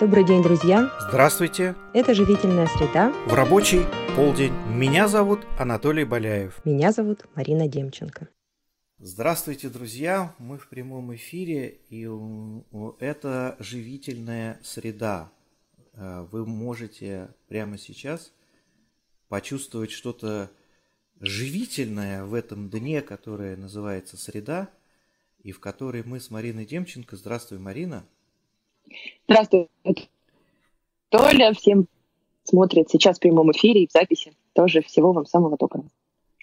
[0.00, 0.90] Добрый день, друзья!
[0.98, 1.76] Здравствуйте!
[1.92, 3.12] Это «Живительная среда».
[3.26, 3.82] В рабочий
[4.16, 4.54] полдень.
[4.74, 6.64] Меня зовут Анатолий Боляев.
[6.64, 8.28] Меня зовут Марина Демченко.
[8.98, 10.34] Здравствуйте, друзья!
[10.38, 12.08] Мы в прямом эфире, и
[12.98, 15.30] это «Живительная среда».
[15.92, 18.32] Э, вы можете прямо сейчас
[19.28, 20.50] почувствовать что-то
[21.20, 24.70] живительное в этом дне, которое называется «Среда»,
[25.42, 27.16] и в которой мы с Мариной Демченко.
[27.16, 28.06] Здравствуй, Марина!
[29.28, 29.68] Здравствуй,
[31.08, 31.52] Толя.
[31.54, 31.86] Всем
[32.44, 34.32] смотрит сейчас в прямом эфире и в записи.
[34.52, 35.88] Тоже всего вам самого доброго.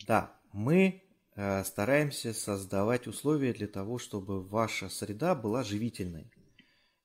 [0.08, 1.02] Да, мы
[1.36, 6.32] э, стараемся создавать условия для того, чтобы ваша среда была живительной.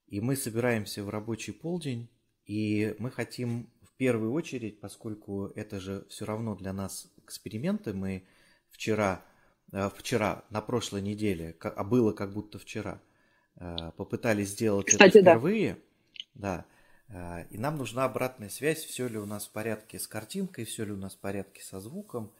[0.07, 2.09] И мы собираемся в рабочий полдень,
[2.45, 8.25] и мы хотим в первую очередь, поскольку это же все равно для нас эксперименты, мы
[8.71, 9.25] вчера,
[9.73, 13.01] э, вчера, на прошлой неделе, а было как будто вчера–
[13.97, 15.79] попытались сделать Кстати, это впервые.
[16.35, 16.57] Да.
[16.57, 16.67] да.
[17.13, 20.85] Э, и нам нужна обратная связь, все ли у нас в порядке с картинкой, все
[20.85, 22.33] ли у нас в порядке со звуком,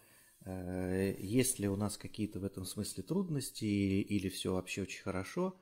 [0.45, 5.57] э, есть ли у нас какие-то в этом смысле трудности или все вообще очень хорошо.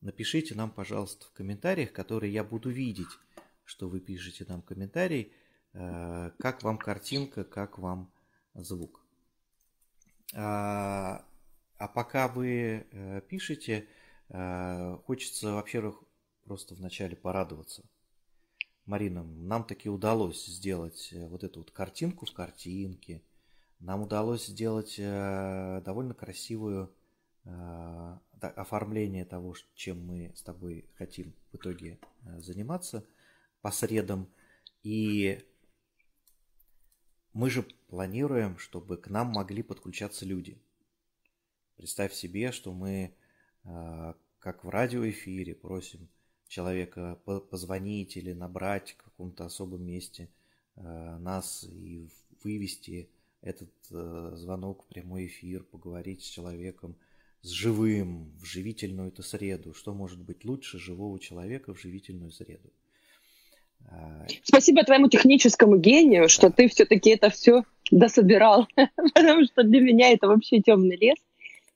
[0.00, 3.18] Напишите нам, пожалуйста, в комментариях, которые я буду видеть,
[3.64, 5.32] что вы пишете нам комментарий,
[5.72, 8.12] как вам картинка, как вам
[8.54, 9.04] звук.
[10.34, 11.24] А,
[11.78, 12.86] а пока вы
[13.28, 13.95] пишете, Э,
[14.28, 16.02] хочется, во-первых,
[16.44, 17.84] просто вначале порадоваться.
[18.86, 23.20] Марина, нам таки удалось сделать э, вот эту вот картинку в картинке.
[23.80, 26.92] Нам удалось сделать э, довольно красивую
[28.40, 32.00] оформление того, чем мы с тобой хотим в итоге
[32.38, 33.06] заниматься
[33.60, 34.28] по средам.
[34.82, 35.44] И
[37.32, 40.60] мы же планируем, чтобы к нам могли подключаться люди.
[41.76, 43.14] Представь себе, что мы
[44.38, 46.08] как в радиоэфире просим
[46.48, 47.18] человека
[47.50, 50.28] позвонить или набрать в каком-то особом месте
[50.76, 52.08] а, нас и
[52.44, 53.08] вывести
[53.42, 56.96] этот а, звонок в прямой эфир, поговорить с человеком,
[57.42, 59.74] с живым, в живительную эту среду.
[59.74, 62.70] Что может быть лучше живого человека в живительную среду?
[64.42, 68.66] Спасибо твоему техническому гению, что ты все-таки это все дособирал,
[69.14, 71.18] потому что для меня это вообще темный лес.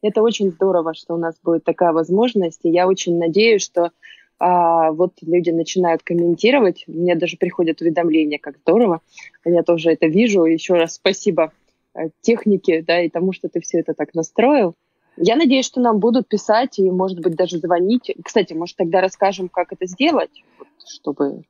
[0.02, 2.60] Это очень здорово, что у нас будет такая возможность.
[2.64, 3.90] И я очень надеюсь, что
[4.38, 6.84] а, вот люди начинают комментировать.
[6.86, 9.02] Мне даже приходят уведомления, как здорово.
[9.44, 10.44] Я тоже это вижу.
[10.44, 11.52] Еще раз спасибо
[11.94, 14.74] э, технике, да, и тому, что ты все это так настроил.
[15.18, 18.10] Я надеюсь, что нам будут писать и, может быть, даже звонить.
[18.24, 20.30] Кстати, может, тогда расскажем, как это сделать,
[20.86, 21.44] чтобы...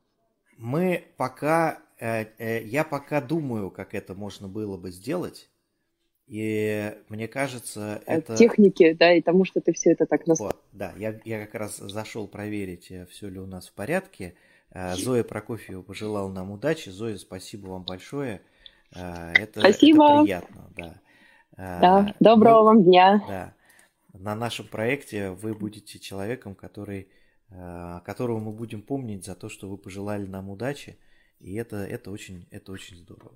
[0.57, 1.79] Мы пока...
[1.97, 5.49] Э, э, я пока думаю, как это можно было бы сделать.
[6.31, 8.37] И мне кажется, это...
[8.37, 10.21] Техники, да, и тому, что ты все это так.
[10.27, 14.35] Вот, да, я, я как раз зашел проверить, э, все ли у нас в порядке.
[14.69, 16.87] Э, Зоя Прокофьева пожелала нам удачи.
[16.87, 18.41] Зоя, спасибо вам большое.
[18.95, 20.05] Э, это, спасибо.
[20.05, 21.01] это приятно, да.
[21.57, 23.21] Да, доброго Мы, вам дня.
[23.27, 23.53] Да.
[24.13, 27.09] На нашем проекте вы будете человеком, который,
[28.05, 30.97] которого мы будем помнить за то, что вы пожелали нам удачи.
[31.41, 33.33] И это, это, очень, это очень здорово.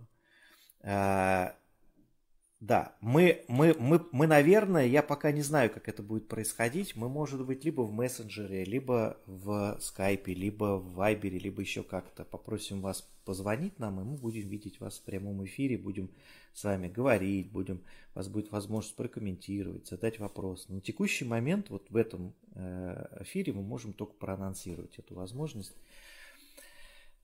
[2.61, 6.95] Да, мы, мы, мы, мы, наверное, я пока не знаю, как это будет происходить.
[6.95, 12.23] Мы, может быть, либо в мессенджере, либо в скайпе, либо в вайбере, либо еще как-то
[12.23, 16.09] попросим вас позвонить нам, и мы будем видеть вас в прямом эфире, будем
[16.53, 17.81] с вами говорить, будем,
[18.13, 20.69] у вас будет возможность прокомментировать, задать вопрос.
[20.69, 25.75] На текущий момент, вот в этом э, эфире мы можем только проанонсировать эту возможность.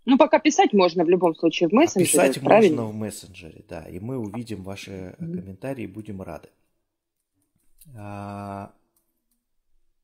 [0.05, 2.23] Ну, пока писать можно в любом случае в мессенджере.
[2.23, 2.83] А писать правильно?
[2.83, 3.83] можно в мессенджере, да.
[3.87, 5.15] И мы увидим ваши mm-hmm.
[5.35, 6.49] комментарии и будем рады.
[7.95, 8.73] А,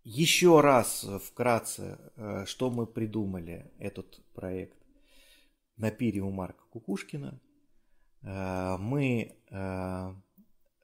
[0.04, 4.78] еще раз вкратце, э, что мы придумали этот проект
[5.78, 7.40] на пире у Марка Кукушкина.
[8.24, 10.16] А, мы а,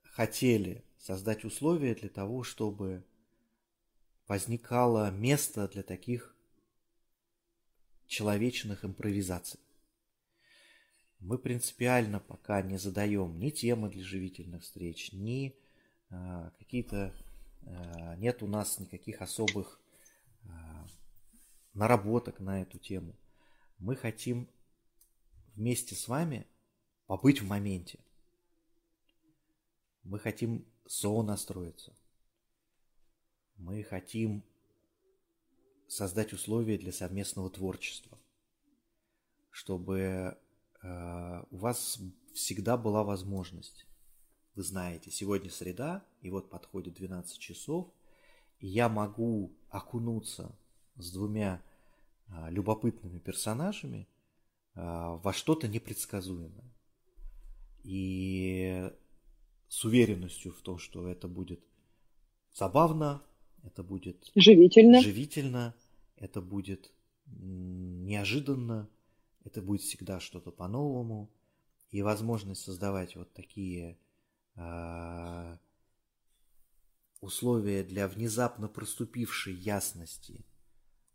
[0.04, 3.04] хотели создать условия для того, чтобы
[4.28, 6.33] возникало место для таких
[8.08, 9.60] человечных импровизаций.
[11.20, 15.56] Мы принципиально пока не задаем ни темы для живительных встреч, ни
[16.10, 17.14] э, какие-то...
[17.62, 19.80] Э, нет у нас никаких особых
[20.44, 20.48] э,
[21.74, 23.16] наработок на эту тему.
[23.78, 24.50] Мы хотим
[25.56, 26.46] вместе с вами
[27.08, 28.00] побыть в моменте.
[30.04, 31.94] Мы хотим сонастроиться.
[33.56, 34.44] Мы хотим
[35.94, 38.18] создать условия для совместного творчества,
[39.52, 40.38] чтобы
[40.82, 42.00] э, у вас
[42.34, 43.86] всегда была возможность.
[44.56, 47.94] Вы знаете, сегодня среда, и вот подходит 12 часов,
[48.60, 50.58] и я могу окунуться
[50.96, 51.62] с двумя
[52.28, 54.08] э, любопытными персонажами
[54.76, 56.74] а, во что-то непредсказуемое.
[57.84, 58.92] И
[59.68, 61.64] с уверенностью в том, что это будет
[62.54, 63.22] забавно,
[63.64, 65.76] это будет живительно, живительно
[66.24, 66.94] это будет
[67.26, 68.90] неожиданно,
[69.44, 71.30] это будет всегда что-то по-новому.
[71.92, 74.00] И возможность создавать вот такие
[74.56, 75.58] э,
[77.20, 80.46] условия для внезапно проступившей ясности,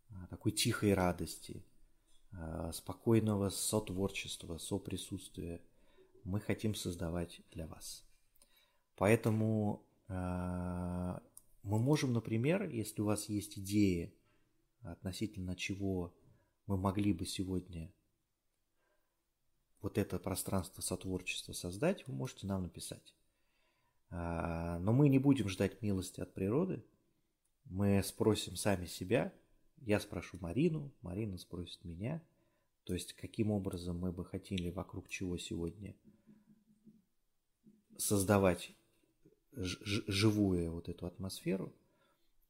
[0.09, 1.65] э, такой тихой радости,
[2.31, 5.59] э, спокойного сотворчества, соприсутствия
[6.23, 8.05] мы хотим создавать для вас.
[8.95, 10.13] Поэтому э,
[11.63, 14.13] мы можем, например, если у вас есть идеи
[14.81, 16.13] относительно чего
[16.67, 17.91] мы могли бы сегодня
[19.81, 23.15] вот это пространство сотворчества создать, вы можете нам написать.
[24.09, 26.83] А, но мы не будем ждать милости от природы.
[27.65, 29.33] Мы спросим сами себя.
[29.77, 32.21] Я спрошу Марину, Марина спросит меня.
[32.83, 35.95] То есть, каким образом мы бы хотели, вокруг чего сегодня
[37.97, 38.71] создавать
[39.51, 41.73] живую вот эту атмосферу.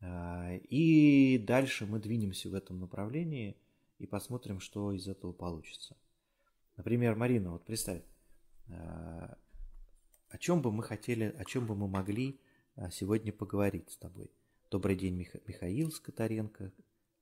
[0.02, 3.58] А, и дальше мы двинемся в этом направлении
[3.98, 5.96] и посмотрим, что из этого получится.
[6.78, 8.02] Например, Марина, вот представь,
[8.70, 9.38] а,
[10.30, 12.40] о чем бы мы хотели, о чем бы мы могли
[12.76, 14.30] а, сегодня поговорить с тобой.
[14.72, 15.36] Добрый день, Мих...
[15.48, 16.72] Михаил Скотаренко.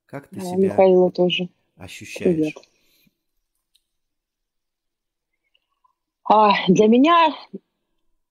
[0.06, 1.48] Как ты да, себя Михаила тоже.
[1.76, 2.36] ощущаешь?
[2.36, 2.54] Привет.
[6.24, 7.34] А, для меня,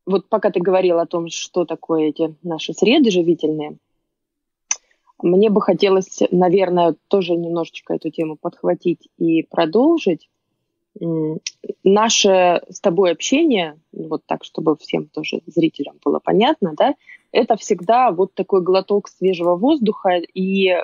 [0.05, 3.77] вот пока ты говорил о том, что такое эти наши среды живительные,
[5.21, 10.29] мне бы хотелось, наверное, тоже немножечко эту тему подхватить и продолжить.
[11.83, 16.95] Наше с тобой общение, вот так, чтобы всем тоже зрителям было понятно, да,
[17.31, 20.75] это всегда вот такой глоток свежего воздуха и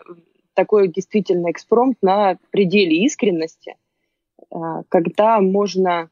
[0.54, 3.76] такой действительно экспромт на пределе искренности,
[4.52, 6.10] а, когда можно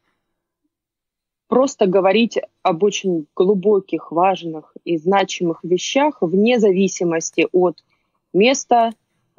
[1.47, 7.83] просто говорить об очень глубоких, важных и значимых вещах вне зависимости от
[8.33, 8.91] места,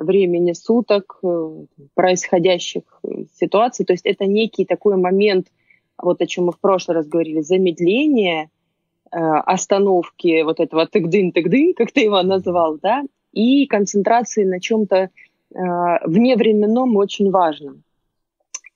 [0.02, 3.84] времени суток, э, происходящих э, ситуаций.
[3.84, 5.48] То есть это некий такой момент,
[5.98, 8.44] вот о чем мы в прошлый раз говорили, замедления,
[9.10, 13.02] э, остановки вот этого тык-дын-тык-дын, как ты его назвал, да,
[13.32, 15.10] и концентрации на чем-то
[15.54, 17.82] вневременном очень важном.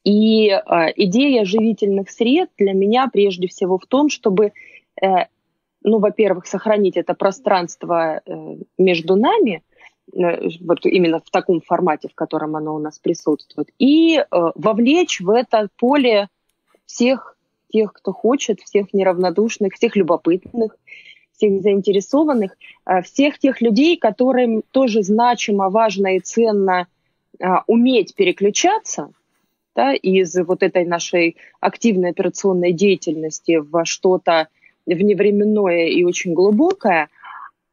[0.05, 4.53] И идея живительных сред для меня прежде всего в том, чтобы,
[5.01, 8.21] ну, во-первых, сохранить это пространство
[8.77, 9.63] между нами–
[10.13, 15.31] вот именно в таком формате, в котором оно у нас присутствует, и э, вовлечь в
[15.31, 16.29] это поле
[16.87, 17.37] всех
[17.73, 20.77] тех, кто хочет, всех неравнодушных, всех любопытных,
[21.33, 22.57] всех заинтересованных,
[22.87, 26.87] э, всех тех людей, которым тоже значимо, важно и ценно
[27.39, 29.11] э, уметь переключаться
[29.75, 34.49] да, из вот этой нашей активной операционной деятельности во что-то
[34.87, 37.09] вневременное и очень глубокое,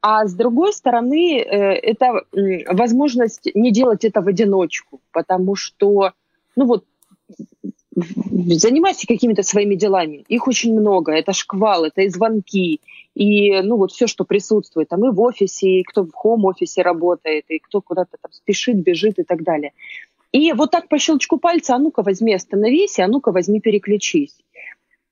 [0.05, 1.45] а с другой стороны, э,
[1.75, 2.25] это
[2.67, 6.11] возможность не делать это в одиночку, потому что,
[6.57, 6.83] ну вот,
[7.95, 10.25] занимайся какими-то своими делами.
[10.27, 11.13] Их очень много.
[11.13, 12.81] Это шквал, это и звонки,
[13.15, 14.89] и ну вот все, что присутствует.
[14.89, 19.19] Там и в офисе, и кто в хом-офисе работает, и кто куда-то там спешит, бежит
[19.19, 19.71] и так далее.
[20.33, 24.35] И вот так по щелчку пальца, а ну-ка возьми, остановись, а ну-ка возьми, переключись.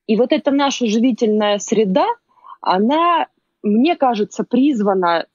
[0.05, 2.07] И вот эта наша живительная среда,
[2.59, 3.27] она
[3.63, 5.25] мне кажется, призвана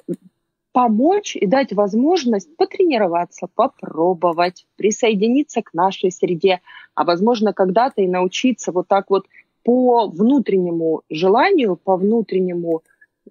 [0.73, 6.61] помочь и дать возможность потренироваться, попробовать, присоединиться к нашей среде,
[6.95, 9.27] а возможно когда-то и научиться вот так вот
[9.65, 12.83] по внутреннему желанию, по внутреннему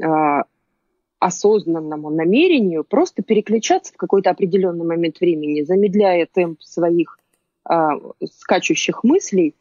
[0.01, 0.05] э,
[1.19, 7.19] осознанному намерению просто переключаться в какой-то определенный момент времени, замедляя темп своих
[7.69, 7.75] э,
[8.31, 9.53] скачущих мыслей,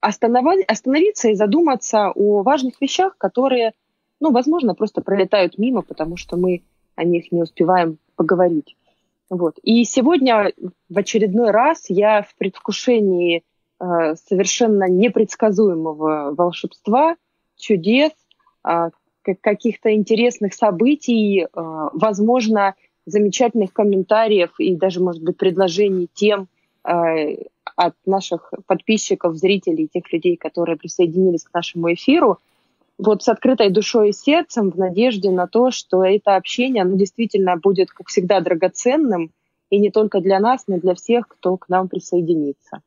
[0.00, 3.72] остановиться и задуматься о важных вещах, которые
[4.20, 6.62] ну, возможно, просто пролетают мимо, потому что мы
[6.94, 8.76] о них не успеваем поговорить.
[9.28, 9.58] Вот.
[9.62, 10.52] И сегодня
[10.88, 13.42] в очередной раз я в предвкушении
[13.78, 17.16] э, совершенно непредсказуемого волшебства,
[17.56, 18.12] чудес,
[18.64, 18.90] э,
[19.40, 26.48] каких-то интересных событий, э, возможно, замечательных комментариев и даже, может быть, предложений тем
[26.84, 27.44] э,
[27.74, 32.38] от наших подписчиков, зрителей, тех людей, которые присоединились к нашему эфиру–
[32.98, 37.56] вот с открытой душой и сердцем в надежде на то, что это общение, оно действительно
[37.56, 39.32] будет, как всегда, драгоценным,
[39.68, 42.82] и не только для нас, но и для всех, кто к нам присоединится.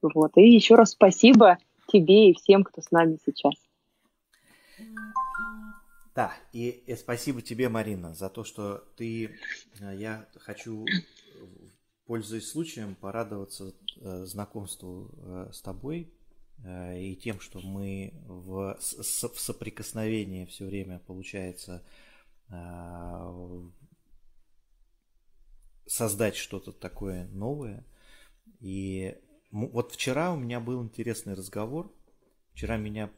[0.00, 0.32] Вот.
[0.36, 3.54] И еще раз спасибо тебе и всем, кто с нами сейчас.
[6.14, 9.36] Да, и, и спасибо тебе, Марина, за то, что ты,
[9.80, 10.84] э, я хочу
[12.10, 16.19] пользуясь случаем, порадоваться э, знакомству э, с тобой э,
[16.64, 21.82] и тем, что мы в, в соприкосновении все время, получается,
[25.86, 27.84] создать что-то такое новое.
[28.60, 29.16] И
[29.50, 31.92] вот вчера у меня был интересный разговор.
[32.52, 33.10] Вчера меня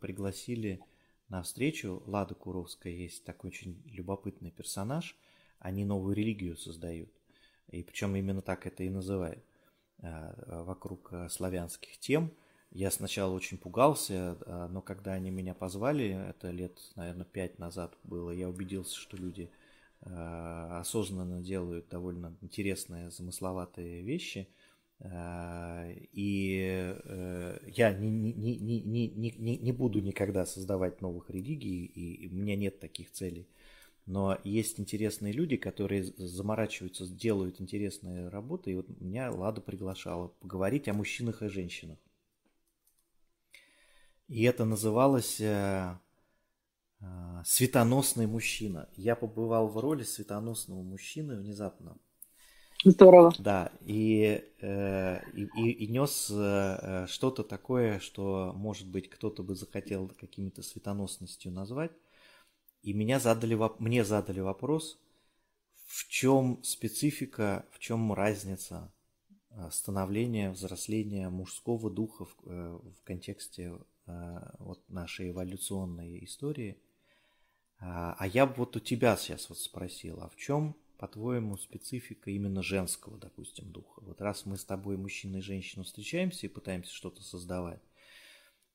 [0.00, 0.80] пригласили
[1.28, 2.02] на встречу.
[2.06, 5.16] Лада Куровская есть такой очень любопытный персонаж.
[5.58, 7.10] Они новую религию создают.
[7.70, 9.44] И причем именно так это и называют
[9.98, 12.32] э, вокруг э, славянских тем.
[12.74, 17.96] Я сначала очень пугался, э, но когда они меня позвали, это лет, наверное, пять назад
[18.04, 19.50] было, я убедился, что люди
[20.06, 24.48] осознанно делают довольно интересные, замысловатые вещи.
[25.00, 26.94] И
[27.74, 32.54] я не, не, не, не, не, не буду никогда создавать новых религий, и у меня
[32.54, 33.48] нет таких целей.
[34.06, 38.72] Но есть интересные люди, которые заморачиваются, делают интересные работы.
[38.72, 41.98] И вот меня Лада приглашала поговорить о мужчинах и женщинах.
[44.28, 45.98] И это называлось э,
[47.00, 48.88] э, «Светоносный мужчина».
[48.96, 51.98] Я побывал в роли светоносного мужчины внезапно.
[52.84, 53.34] Здорово.
[53.38, 56.26] Да, и, э, и, и, и нес
[57.10, 61.92] что-то такое, что, может быть, кто-то бы захотел какими-то светоносностью назвать.
[62.82, 64.98] И меня задали, мне задали вопрос,
[65.86, 68.92] в чем специфика, в чем разница
[69.70, 76.78] становления, взросления мужского духа в, в контексте вот нашей эволюционной истории.
[77.78, 82.62] А, а я вот у тебя сейчас вот спросил, а в чем, по-твоему, специфика именно
[82.62, 84.00] женского, допустим, духа?
[84.00, 87.82] Вот раз мы с тобой, мужчина и женщина, встречаемся и пытаемся что-то создавать,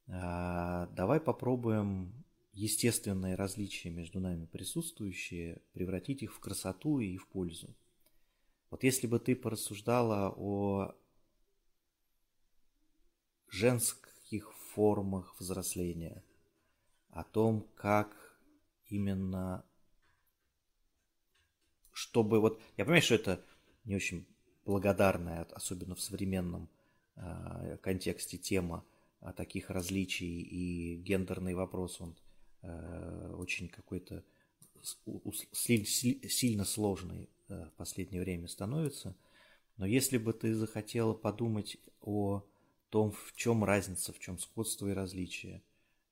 [0.08, 2.14] а, давай попробуем
[2.54, 7.76] естественные различия между нами присутствующие, превратить их в красоту и в пользу.
[8.70, 10.96] Вот если бы ты порассуждала о
[13.50, 14.09] женских
[14.74, 16.24] формах взросления,
[17.12, 18.40] о том, как
[18.88, 19.66] именно,
[21.92, 23.44] чтобы вот, я понимаю, что это
[23.86, 24.28] не очень
[24.66, 26.70] благодарная, особенно в современном
[27.16, 28.86] э, контексте тема
[29.22, 32.16] о таких различий и гендерный вопрос, он
[32.62, 34.24] Э, очень какой-то
[35.54, 39.16] сильно сложный э, в последнее время становится.
[39.78, 42.44] Но если бы ты захотела подумать о
[42.90, 45.62] том, в чем разница, в чем сходство и различие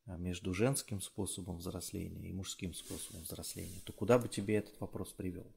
[0.06, 5.12] э, между женским способом взросления и мужским способом взросления, то куда бы тебе этот вопрос
[5.12, 5.48] привел?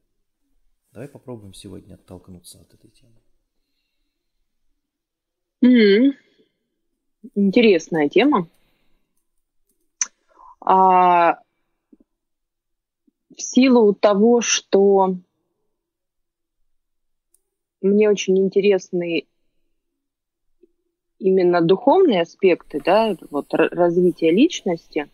[0.91, 3.15] Давай попробуем сегодня оттолкнуться от этой темы.
[5.63, 6.17] Mm-hmm.
[7.35, 8.49] Интересная тема.
[10.59, 11.39] А
[13.35, 15.15] в силу того, что
[17.81, 19.27] мне очень интересны
[21.21, 25.07] именно духовные аспекты, да, вот развития личности,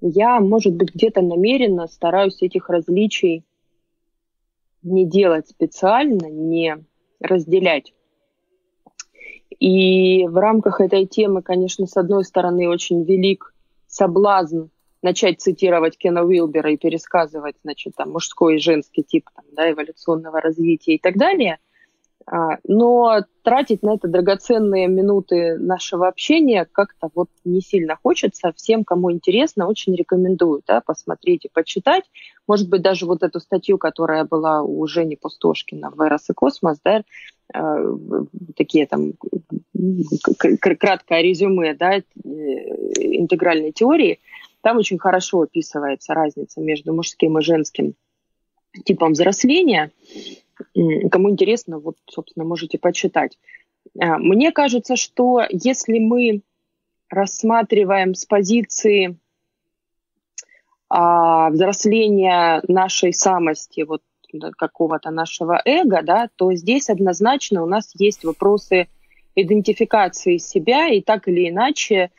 [0.00, 3.44] я, может быть, где-то намеренно стараюсь этих различий
[4.82, 6.78] не делать специально, не
[7.20, 7.92] разделять.
[9.58, 13.52] И в рамках этой темы, конечно, с одной стороны, очень велик
[13.88, 14.66] соблазн
[15.02, 20.40] начать цитировать Кена Уилбера и пересказывать, значит, там, мужской и женский тип там, да, эволюционного
[20.40, 21.58] развития и так далее.
[22.30, 28.52] А, но тратить на это драгоценные минуты нашего общения как-то вот не сильно хочется.
[28.54, 32.04] Всем, кому интересно, очень рекомендую да, посмотреть и почитать.
[32.46, 36.78] Может быть, даже вот эту статью, которая была у Жени Пустошкина в «Эрос и космос»,
[36.84, 37.02] да,
[37.54, 37.78] а,
[38.56, 39.14] такие там
[40.60, 44.20] краткое резюме да, э, интегральной теории,
[44.60, 47.94] там очень хорошо описывается разница между мужским и женским
[48.84, 49.92] типом взросления.
[51.10, 53.38] Кому интересно, вот, собственно, можете почитать.
[53.98, 56.42] А, мне кажется, что если мы
[57.08, 59.18] рассматриваем с позиции
[60.88, 64.02] а, взросления нашей самости, вот
[64.58, 68.88] какого-то нашего эго, да, то здесь однозначно у нас есть вопросы
[69.34, 72.10] идентификации себя и так или иначе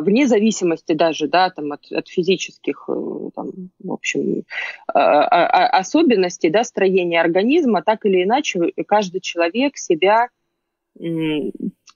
[0.00, 3.50] вне зависимости даже да, там, от, от физических э, там,
[3.82, 4.44] в общем,
[4.86, 10.28] а, а, особенностей да, строения организма, так или иначе каждый человек себя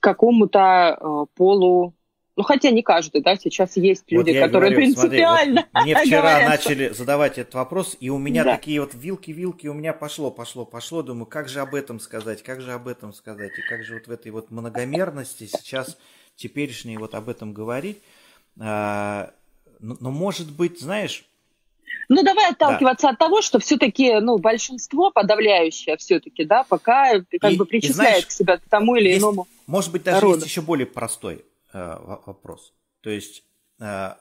[0.01, 1.93] какому-то э, полу
[2.37, 5.95] ну, хотя не каждый, да, сейчас есть люди, вот которые говорю, принципиально смотри, вот Мне
[5.95, 8.57] вчера говорят, начали задавать этот вопрос, и у меня да.
[8.57, 11.03] такие вот вилки-вилки, у меня пошло, пошло, пошло.
[11.03, 14.07] Думаю, как же об этом сказать, как же об этом сказать, и как же вот
[14.07, 15.97] в этой вот многомерности сейчас
[16.37, 17.99] теперешней вот об этом говорить.
[18.59, 19.33] А,
[19.81, 21.25] но, но может быть, знаешь...
[22.09, 23.11] Ну, давай отталкиваться да.
[23.11, 28.27] от того, что все-таки, ну, большинство подавляющее все-таки, да, пока как и, бы причисляет знаешь,
[28.27, 30.37] к себя к тому или есть, иному Может быть, даже роду.
[30.37, 32.73] есть еще более простой э, вопрос.
[33.01, 33.43] То есть
[33.81, 34.15] э,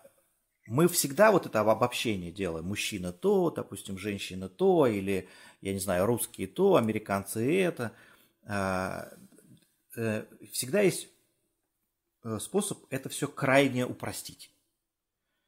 [0.67, 2.65] мы всегда вот это обобщение делаем.
[2.65, 5.27] Мужчина то, допустим, женщина то, или,
[5.61, 7.91] я не знаю, русские то, американцы это.
[8.47, 9.11] Э,
[9.95, 11.07] э, всегда есть
[12.39, 14.51] способ это все крайне упростить.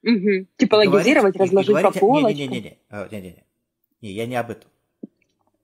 [0.03, 0.47] Угу.
[0.57, 2.33] Типологизировать, говорить, разложить говорить, по полочкам.
[2.33, 2.79] Не-не-не,
[3.11, 3.43] не,
[4.01, 4.69] не, я не об этом.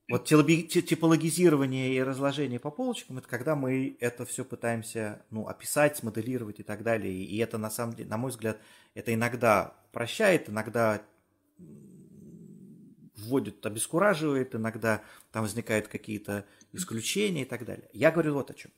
[0.10, 6.60] Вот типологизирование и разложение по полочкам, это когда мы это все пытаемся ну, описать, смоделировать
[6.60, 7.14] и так далее.
[7.14, 8.60] И это, на самом деле, на мой взгляд,
[8.96, 11.02] это иногда прощает, иногда
[13.16, 15.02] вводит, обескураживает, иногда
[15.32, 17.90] там возникают какие-то исключения и так далее.
[17.94, 18.72] Я говорю вот о чем.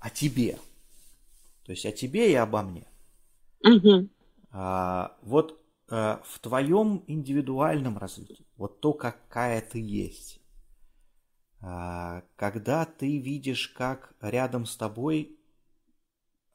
[0.00, 0.58] О тебе.
[1.64, 2.86] То есть о тебе и обо мне.
[3.62, 4.08] Угу.
[4.52, 10.40] А, вот а, в твоем индивидуальном развитии, вот то, какая ты есть,
[11.60, 15.38] а, когда ты видишь, как рядом с тобой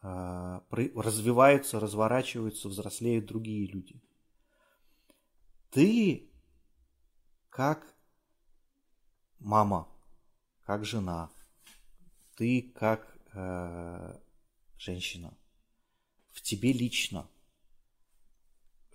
[0.01, 4.01] а, развиваются, разворачиваются, взрослеют другие люди,
[5.69, 6.29] ты
[7.49, 7.95] как
[9.39, 9.87] мама,
[10.65, 11.29] как жена,
[12.35, 14.19] ты как э,
[14.77, 15.37] женщина,
[16.31, 17.29] в тебе лично–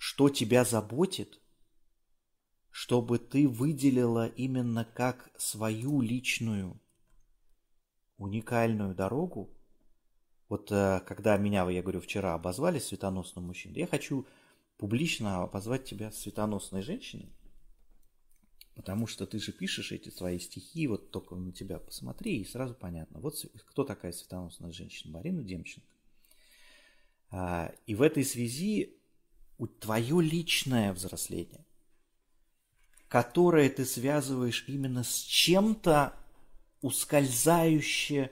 [0.00, 1.42] что тебя заботит,
[2.70, 6.80] чтобы ты выделила именно как свою личную
[8.16, 9.54] уникальную дорогу.
[10.48, 14.26] Вот э, когда меня, я говорю, вчера обозвали светоносным мужчиной, я хочу
[14.78, 17.30] публично обозвать тебя светоносной женщиной,
[18.80, 22.72] потому что ты же пишешь эти свои стихи, вот только на тебя посмотри, и сразу
[22.72, 23.20] понятно.
[23.20, 23.34] Вот
[23.66, 25.12] кто такая светоносная женщина?
[25.12, 25.86] Марина Демченко.
[27.30, 28.96] А, и в этой связи
[29.80, 31.66] твое личное взросление,
[33.08, 36.14] которое ты связываешь именно с чем-то
[36.80, 38.30] ускользающе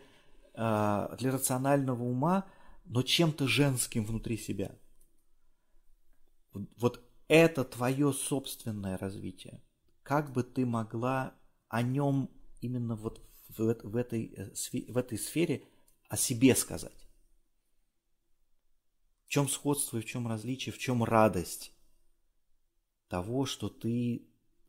[0.54, 2.46] э, для рационального ума,
[2.86, 4.74] но чем-то женским внутри себя.
[6.54, 9.60] Вот это твое собственное развитие.
[10.08, 11.34] Как бы ты могла
[11.68, 12.30] о нем
[12.62, 14.54] именно вот в, в, этой, э,
[14.90, 15.68] в этой сфере
[16.08, 17.06] о себе сказать?
[19.26, 21.74] В чем сходство и в чем различие, в чем радость
[23.08, 24.26] того, что ты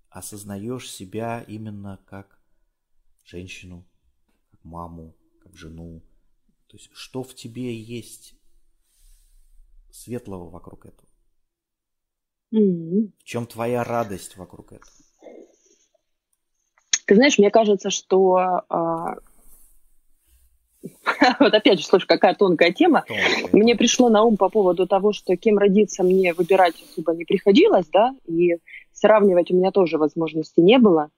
[0.10, 2.44] осознаешь себя именно как
[3.24, 3.88] женщину,
[4.52, 6.04] как маму, как жену.
[6.68, 8.36] То есть, что в тебе есть
[9.90, 11.08] светлого вокруг этого?
[12.54, 13.14] Mm-hmm.
[13.20, 15.09] В чем твоя радость вокруг этого?
[17.10, 18.36] Ты знаешь, мне кажется, что
[18.70, 19.16] а,
[21.40, 23.04] вот опять же, слушай, какая тонкая тема.
[23.08, 23.50] Тонкая.
[23.52, 27.88] Мне пришло на ум по поводу того, что кем родиться мне выбирать особо не приходилось,
[27.88, 28.58] да, и
[28.94, 31.10] сравнивать у меня тоже возможности не было,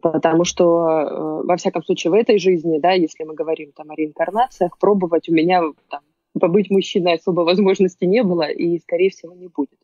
[0.00, 3.94] потому что, э, во всяком случае, в этой жизни, да, если мы говорим там о
[3.94, 6.00] реинкарнациях, пробовать у меня там,
[6.40, 9.78] побыть мужчиной особо возможности не было и, скорее всего, не будет.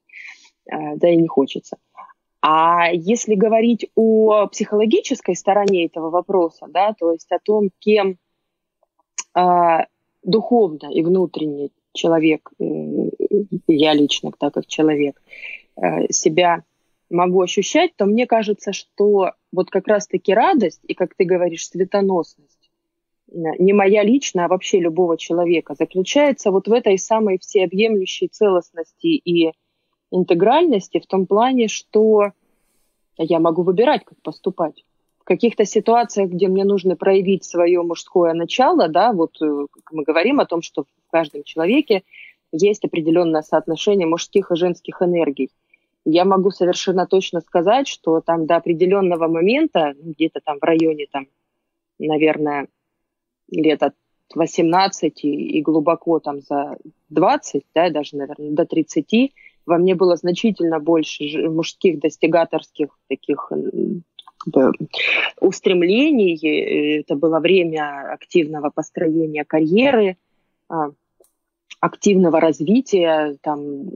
[0.72, 1.76] Э, да и не хочется.
[2.40, 8.16] А если говорить о психологической стороне этого вопроса, да, то есть о том, кем
[9.34, 9.86] а,
[10.22, 12.64] духовно и внутренне человек, э,
[13.66, 15.20] я лично, так как человек,
[15.76, 16.62] э, себя
[17.10, 22.70] могу ощущать, то мне кажется, что вот как раз-таки радость и, как ты говоришь, светоносность,
[23.28, 29.06] э, не моя личная, а вообще любого человека, заключается вот в этой самой всеобъемлющей целостности
[29.06, 29.52] и
[30.10, 32.32] интегральности в том плане, что
[33.16, 34.84] я могу выбирать, как поступать
[35.28, 40.46] каких-то ситуациях, где мне нужно проявить свое мужское начало, да, вот э, мы говорим о
[40.46, 42.02] том, что в каждом человеке
[42.50, 45.50] есть определенное соотношение мужских и женских энергий.
[46.06, 51.06] Я могу совершенно точно сказать, что там до определенного момента, ну, где-то там в районе,
[51.12, 51.26] там,
[51.98, 52.68] наверное,
[53.50, 53.94] лет от
[54.34, 56.78] 18 и глубоко там за
[57.10, 59.34] 20, да, даже, наверное, до 30,
[59.68, 63.52] во мне было значительно больше мужских достигаторских таких
[65.40, 67.00] устремлений.
[67.00, 70.16] Это было время активного построения карьеры,
[70.68, 70.90] а,
[71.80, 73.90] активного развития, там,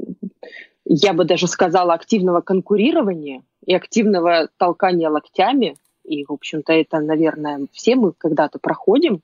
[0.84, 5.76] я бы даже сказала, активного конкурирования и активного толкания локтями.
[6.04, 9.20] И, в общем-то, это, наверное, все мы когда-то проходим.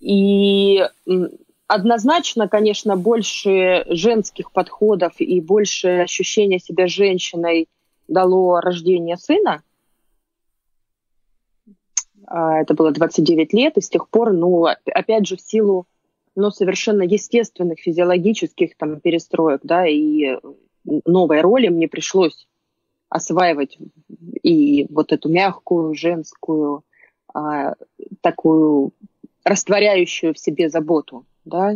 [0.00, 0.84] И
[1.68, 7.68] однозначно, конечно, больше женских подходов и больше ощущения себя женщиной
[8.08, 9.62] дало рождение сына,
[12.26, 15.86] а, это было 29 лет, и с тех пор, ну, опять же, в силу
[16.34, 20.38] ну, совершенно естественных физиологических там перестроек, да, и
[20.84, 22.46] новой роли мне пришлось
[23.08, 23.76] осваивать
[24.42, 26.84] и вот эту мягкую, женскую,
[27.34, 27.74] а,
[28.20, 28.92] такую
[29.44, 31.74] растворяющую в себе заботу, да.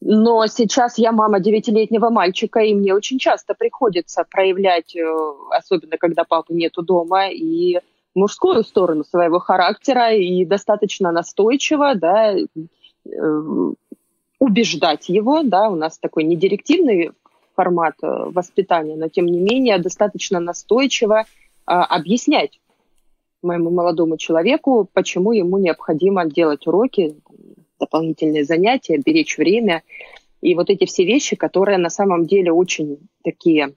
[0.00, 5.04] Но сейчас я мама девятилетнего мальчика, и мне очень часто приходится проявлять, э,
[5.50, 7.80] особенно когда папы нету дома, и
[8.14, 13.72] мужскую сторону своего характера, и достаточно настойчиво, да, э,
[14.38, 17.10] убеждать его, да, у нас такой недирективный
[17.56, 21.24] формат э, воспитания, но тем не менее достаточно настойчиво
[21.66, 22.60] а, объяснять
[23.42, 27.16] моему молодому человеку, почему ему необходимо делать уроки,
[27.78, 29.82] дополнительные занятия, беречь время.
[30.40, 33.74] И вот эти все вещи, которые на самом деле очень такие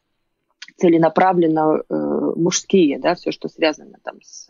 [0.77, 1.93] целенаправленно э,
[2.35, 4.47] мужские, да, все, что связано там с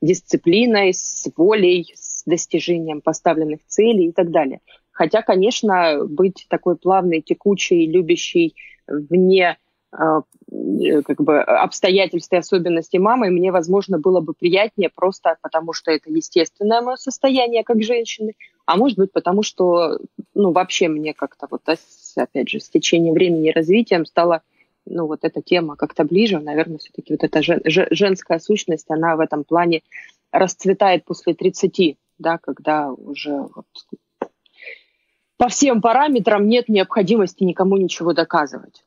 [0.00, 4.60] дисциплиной, с волей, с достижением поставленных целей и так далее.
[4.90, 8.54] Хотя, конечно, быть такой плавной, текучей, любящей
[8.86, 9.56] вне
[9.90, 16.10] как бы обстоятельств и особенностей мамы, мне, возможно, было бы приятнее просто потому, что это
[16.10, 18.34] естественное мое состояние как женщины,
[18.66, 19.98] а может быть, потому что,
[20.34, 21.62] ну, вообще мне как-то вот,
[22.16, 24.42] опять же, с течением времени и развитием стала,
[24.86, 29.20] ну, вот эта тема как-то ближе, наверное, все-таки вот эта жен, женская сущность, она в
[29.20, 29.82] этом плане
[30.30, 33.66] расцветает после 30, да, когда уже вот
[35.36, 38.84] по всем параметрам нет необходимости никому ничего доказывать.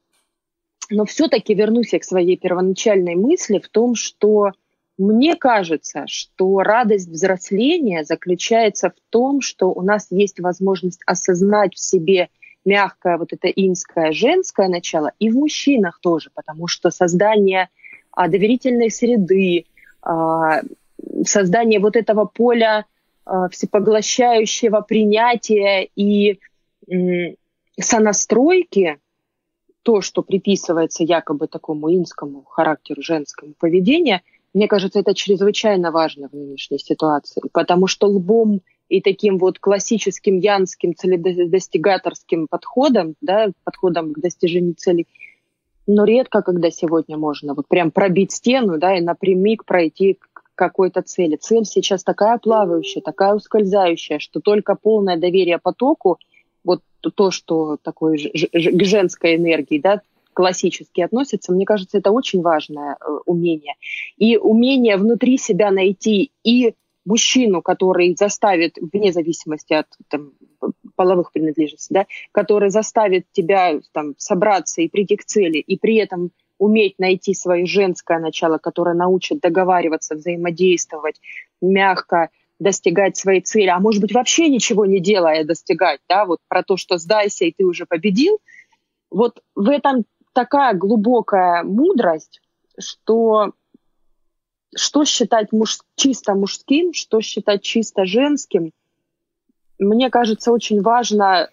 [0.93, 4.51] Но все-таки вернусь я к своей первоначальной мысли в том, что
[4.99, 11.79] мне кажется, что радость взросления заключается в том, что у нас есть возможность осознать в
[11.79, 12.29] себе
[12.63, 17.69] мягкое вот это инское женское начало и в мужчинах тоже, потому что создание
[18.11, 19.65] а, доверительной среды,
[20.03, 20.61] а,
[21.25, 22.85] создание вот этого поля
[23.25, 26.39] а, всепоглощающего принятия и
[26.87, 27.35] м,
[27.81, 28.99] сонастройки
[29.83, 36.33] то, что приписывается якобы такому инскому характеру женскому поведения, мне кажется, это чрезвычайно важно в
[36.33, 44.19] нынешней ситуации, потому что лбом и таким вот классическим янским целедостигаторским подходом, да, подходом к
[44.19, 45.07] достижению целей,
[45.85, 51.01] но редко, когда сегодня можно вот прям пробить стену, да, и напрямик пройти к какой-то
[51.01, 51.35] цели.
[51.35, 56.19] Цель сейчас такая плавающая, такая ускользающая, что только полное доверие потоку–
[56.63, 60.01] вот то, что такой к женской энергии, да,
[60.33, 63.75] классически относится, мне кажется, это очень важное э, умение.
[64.17, 66.73] И умение внутри себя найти и
[67.05, 70.31] мужчину, который заставит, вне зависимости от там,
[70.95, 76.31] половых принадлежностей, да, который заставит тебя там, собраться и прийти к цели, и при этом
[76.57, 81.19] уметь найти свое женское начало, которое научит договариваться, взаимодействовать
[81.61, 82.29] мягко,
[82.63, 86.77] достигать своей цели, а может быть вообще ничего не делая достигать, да, вот про то,
[86.77, 88.39] что сдайся и ты уже победил,
[89.11, 92.41] вот в этом такая глубокая мудрость,
[92.79, 93.53] что
[94.75, 98.71] что считать муж, чисто мужским, что считать чисто женским,
[99.77, 101.49] мне кажется, очень важно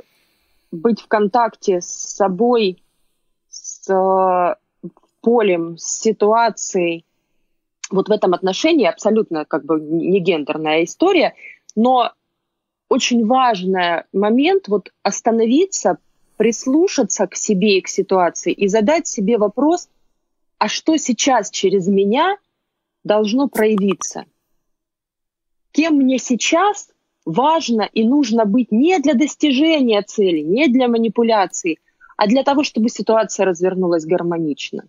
[0.70, 2.82] быть в контакте с собой,
[3.50, 4.54] с э,
[5.20, 7.04] полем, с ситуацией,
[7.90, 11.34] вот в этом отношении абсолютно как бы не гендерная история,
[11.76, 12.12] но
[12.88, 15.98] очень важный момент вот остановиться,
[16.36, 19.88] прислушаться к себе и к ситуации и задать себе вопрос,
[20.58, 22.36] а что сейчас через меня
[23.04, 24.24] должно проявиться?
[25.72, 26.90] Кем мне сейчас
[27.24, 31.78] важно и нужно быть не для достижения цели, не для манипуляции,
[32.16, 34.84] а для того, чтобы ситуация развернулась гармонично.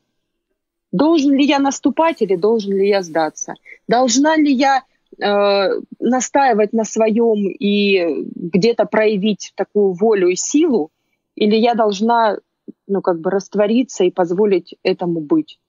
[0.91, 3.54] Должен ли я наступать или должен ли я сдаться?
[3.88, 4.84] Должна ли я
[5.17, 10.91] э, настаивать на своем и где-то проявить такую волю и силу?
[11.36, 12.39] Или я должна
[12.88, 15.60] ну, как бы раствориться и позволить этому быть?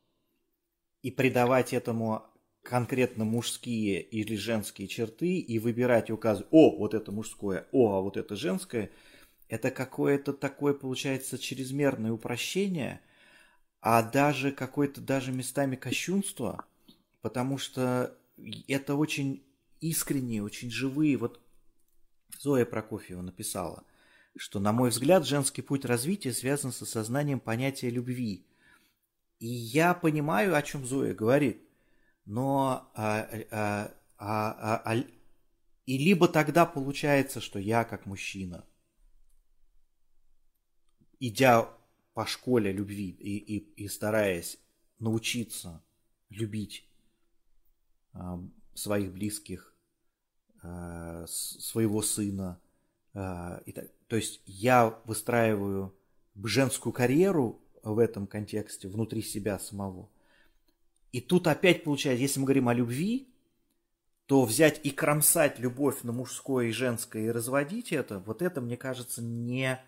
[1.02, 2.22] И придавать этому
[2.62, 8.00] конкретно мужские или женские черты и выбирать и указывать, о, вот это мужское, о, а
[8.00, 8.90] вот это женское,
[9.48, 13.00] это какое-то такое, получается, чрезмерное упрощение–
[13.82, 16.64] а даже какое-то даже местами кощунство,
[17.20, 18.16] потому что
[18.68, 19.44] это очень
[19.80, 21.16] искренние, очень живые.
[21.16, 21.40] Вот
[22.38, 23.82] Зоя Прокофьева написала,
[24.36, 28.46] что, на мой взгляд, женский путь развития связан с осознанием понятия любви.
[29.40, 31.60] И я понимаю, о чем Зоя говорит,
[32.24, 34.96] но а, а, а, а, а,
[35.86, 38.64] и либо тогда получается, что я как мужчина,
[41.18, 41.68] идя
[42.14, 44.58] по школе любви и, и, и стараясь
[44.98, 45.82] научиться
[46.30, 46.86] любить
[48.14, 48.18] э,
[48.74, 49.74] своих близких,
[50.62, 52.60] э, своего сына.
[53.14, 55.94] Э, и так, то есть я выстраиваю
[56.42, 60.08] женскую карьеру в этом контексте, внутри себя самого.
[61.12, 63.28] И тут опять получается, если мы говорим о любви,
[64.26, 68.76] то взять и кромсать любовь на мужское и женское и разводить это, вот это, мне
[68.76, 69.82] кажется, не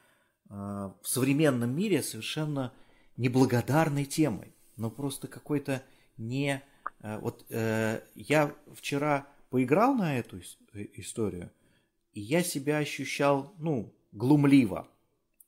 [0.49, 2.73] в современном мире совершенно
[3.17, 5.83] неблагодарной темой, но просто какой-то
[6.17, 6.63] не...
[7.01, 10.41] Вот э, я вчера поиграл на эту
[10.73, 11.51] историю,
[12.13, 14.89] и я себя ощущал, ну, глумливо.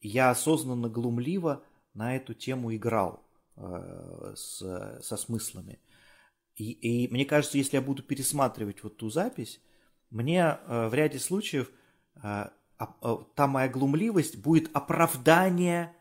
[0.01, 1.63] Я осознанно глумливо
[1.95, 3.25] на эту тему играл
[3.57, 5.79] э, с, со смыслами.
[6.57, 9.61] И, и мне кажется, если я буду пересматривать вот ту запись,
[10.11, 11.71] мне э, в ряде случаев
[12.17, 12.51] э, э,
[13.35, 15.95] та моя глумливость будет оправдание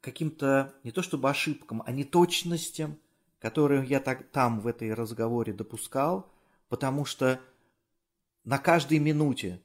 [0.00, 2.98] каким-то не то чтобы ошибкам, а неточностям,
[3.38, 6.30] которые я так, там в этой разговоре допускал,
[6.68, 7.40] потому что
[8.44, 9.60] на каждой минуте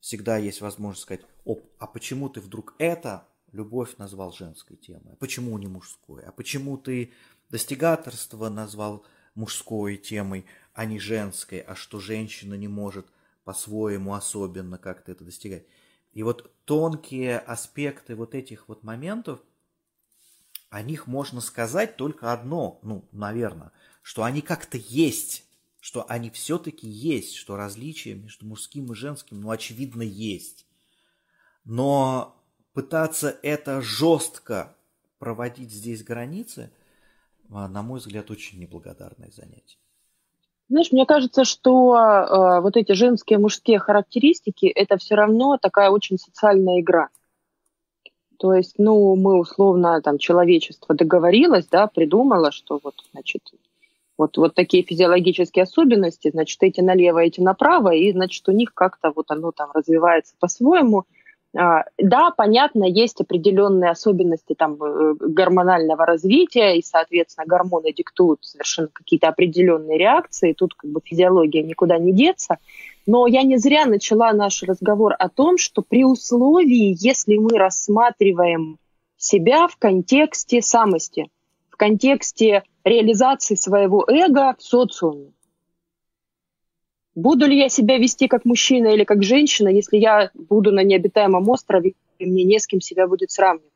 [0.00, 3.26] всегда есть возможность сказать, О, а почему ты вдруг это?
[3.52, 7.12] Любовь назвал женской темой, а почему не мужской, а почему ты
[7.50, 9.06] достигаторство назвал
[9.36, 13.06] мужской темой, а не женской, а что женщина не может
[13.44, 15.66] по-своему особенно как-то это достигать.
[16.12, 19.40] И вот тонкие аспекты вот этих вот моментов,
[20.70, 25.44] о них можно сказать только одно, ну, наверное, что они как-то есть,
[25.80, 30.66] что они все-таки есть, что различия между мужским и женским, ну, очевидно, есть.
[31.64, 34.76] Но пытаться это жестко
[35.18, 36.72] проводить здесь границы,
[37.50, 39.78] а, на мой взгляд, очень неблагодарное занятие.
[40.74, 46.18] Знаешь, мне кажется, что э, вот эти женские мужские характеристики это все равно такая очень
[46.18, 47.10] социальная игра.
[48.40, 53.42] То есть, ну, мы условно, там, человечество договорилось, да, придумало, что вот, значит,
[54.18, 59.12] вот, вот такие физиологические особенности, значит, эти налево, эти направо, и, значит, у них как-то
[59.14, 61.04] вот оно там развивается по-своему.
[61.56, 68.88] А, да, понятно, есть определенные особенности там э, гормонального развития, и, соответственно, гормоны диктуют совершенно
[68.92, 72.58] какие-то определенные реакции, тут как бы физиология никуда не деться.
[73.06, 78.78] Но я не зря начала наш разговор о том, что при условии, если мы рассматриваем
[79.16, 81.28] себя в контексте самости,
[81.70, 85.33] в контексте реализации своего эго в социуме.
[87.14, 91.48] Буду ли я себя вести как мужчина или как женщина, если я буду на необитаемом
[91.48, 93.70] острове, и мне не с кем себя будет сравнивать?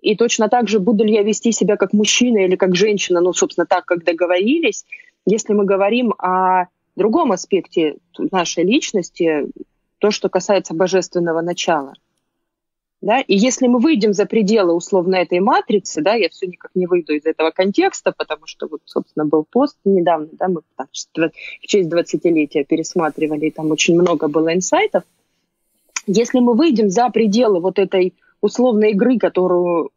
[0.00, 3.32] И точно так же, буду ли я вести себя как мужчина или как женщина, ну,
[3.32, 4.84] собственно, так, как договорились,
[5.26, 7.96] если мы говорим о другом аспекте
[8.30, 9.46] нашей личности,
[9.98, 11.94] то, что касается божественного начала–
[13.06, 13.20] да?
[13.20, 17.14] И если мы выйдем за пределы условно этой матрицы, да, я все никак не выйду
[17.14, 21.88] из этого контекста, потому что вот, собственно, был пост недавно, да, мы там, в честь
[21.88, 25.04] 20-летия пересматривали, и там очень много было инсайтов.
[26.08, 29.90] Если мы выйдем за пределы вот этой условной игры, которую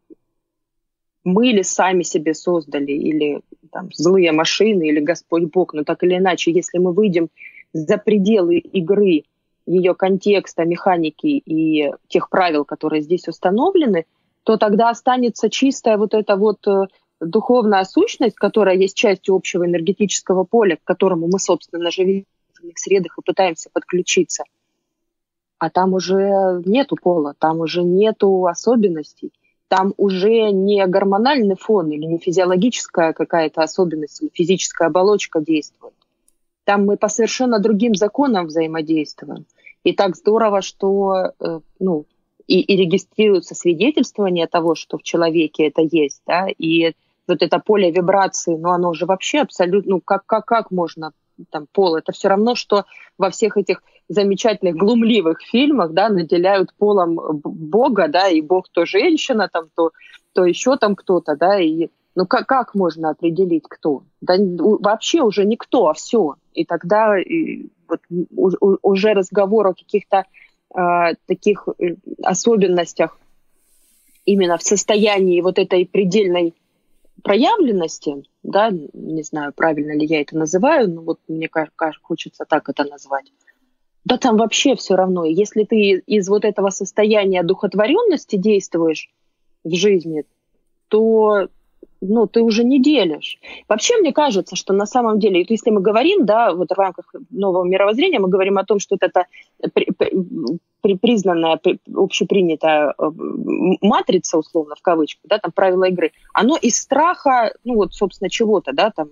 [1.24, 3.40] мы или сами себе создали, или
[3.72, 7.28] там, злые машины, или Господь Бог, но так или иначе, если мы выйдем
[7.72, 9.24] за пределы игры
[9.70, 14.04] ее контекста, механики и тех правил, которые здесь установлены,
[14.42, 16.86] то тогда останется чистая вот эта вот э,
[17.20, 23.16] духовная сущность, которая есть частью общего энергетического поля, к которому мы, собственно, живем в средах
[23.18, 24.44] и пытаемся подключиться.
[25.58, 29.30] А там уже нету пола, там уже нету особенностей,
[29.68, 35.94] там уже не гормональный фон или не физиологическая какая-то особенность или физическая оболочка действует.
[36.64, 39.44] Там мы по совершенно другим законам взаимодействуем.
[39.84, 42.06] И так здорово, что э, ну,
[42.46, 46.94] и, и регистрируется свидетельствование того, что в человеке это есть, да, и
[47.28, 51.12] вот это поле вибрации, ну, оно уже вообще абсолютно, ну, как, как, как можно
[51.50, 52.84] там пол, это все равно, что
[53.16, 59.48] во всех этих замечательных глумливых фильмах, да, наделяют полом Бога, да, и Бог то женщина,
[59.50, 59.92] там, то,
[60.32, 64.02] то еще там кто-то, да, и ну как, как можно определить, кто?
[64.20, 66.36] Да вообще уже никто, а все.
[66.52, 70.24] И тогда и, вот, у, уже разговор о каких-то
[70.74, 71.68] э, таких
[72.22, 73.18] особенностях
[74.24, 76.54] именно в состоянии вот этой предельной
[77.22, 82.68] проявленности, да, не знаю, правильно ли я это называю, но вот мне кажется, хочется так
[82.68, 83.32] это назвать.
[84.04, 85.24] Да там вообще все равно.
[85.24, 89.10] Если ты из вот этого состояния духотворенности действуешь
[89.62, 90.24] в жизни,
[90.88, 91.48] то
[92.00, 93.38] ну, ты уже не делишь.
[93.68, 97.64] Вообще, мне кажется, что на самом деле, если мы говорим, да, вот в рамках нового
[97.64, 99.26] мировоззрения, мы говорим о том, что вот это
[99.74, 99.88] при,
[100.80, 103.10] при, признанная, при, общепринятая э,
[103.82, 108.72] матрица, условно, в кавычках, да, там правила игры, оно из страха, ну, вот, собственно, чего-то,
[108.72, 109.10] да, там,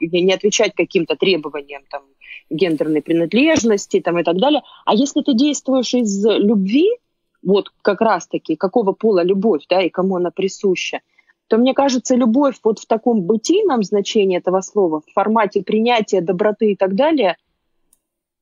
[0.00, 2.02] не отвечать каким-то требованиям, там,
[2.48, 4.62] гендерной принадлежности, там, и так далее.
[4.84, 6.88] А если ты действуешь из любви,
[7.42, 11.00] вот как раз-таки, какого пола любовь, да, и кому она присуща,
[11.50, 16.72] то мне кажется, любовь вот в таком бытийном значении этого слова, в формате принятия, доброты
[16.72, 17.36] и так далее,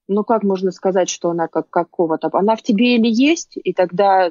[0.09, 4.31] ну как можно сказать, что она как какого-то, она в тебе или есть, и тогда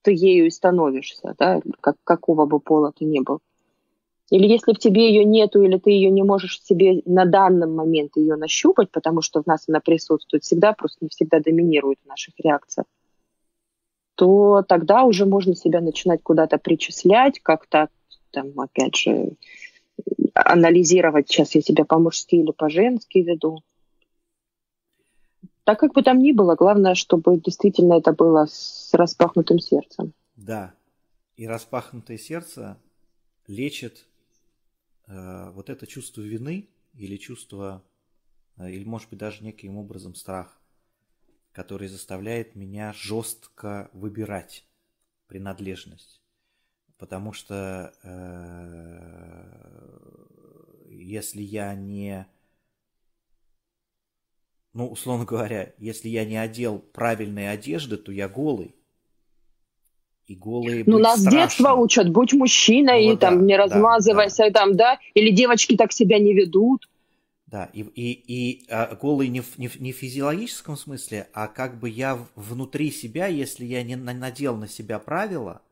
[0.00, 3.40] ты ею и становишься, да, как, какого бы пола ты ни был.
[4.30, 7.66] Или если в тебе ее нету, или ты ее не можешь в себе на данный
[7.66, 12.08] момент ее нащупать, потому что в нас она присутствует всегда, просто не всегда доминирует в
[12.08, 12.86] наших реакциях,
[14.16, 17.88] то тогда уже можно себя начинать куда-то причислять, как-то
[18.30, 19.36] там, опять же,
[20.34, 23.62] анализировать, сейчас я себя по-мужски или по-женски веду.
[25.64, 30.12] Так как бы там ни было, главное, чтобы действительно это было с распахнутым сердцем.
[30.36, 30.74] Да,
[31.36, 32.78] и распахнутое сердце
[33.46, 34.06] лечит
[35.08, 37.82] э, вот это чувство вины или чувство,
[38.58, 40.60] э, или может быть даже неким образом страх
[41.56, 44.66] который заставляет меня жестко выбирать
[45.26, 46.20] принадлежность.
[46.98, 48.98] Потому что э,
[50.90, 52.26] если я не,
[54.74, 58.74] ну, условно говоря, если я не одел правильные одежды, то я голый.
[60.26, 61.30] И голые Ну, нас страшно.
[61.30, 64.60] с детства учат, будь мужчиной, ну, и да, там не размазывайся, да, да.
[64.60, 66.86] там, да, или девочки так себя не ведут.
[67.46, 71.46] Да, и, и, и а, голый не в, не, в, не в физиологическом смысле, а
[71.46, 75.62] как бы я внутри себя, если я не надел на себя правила,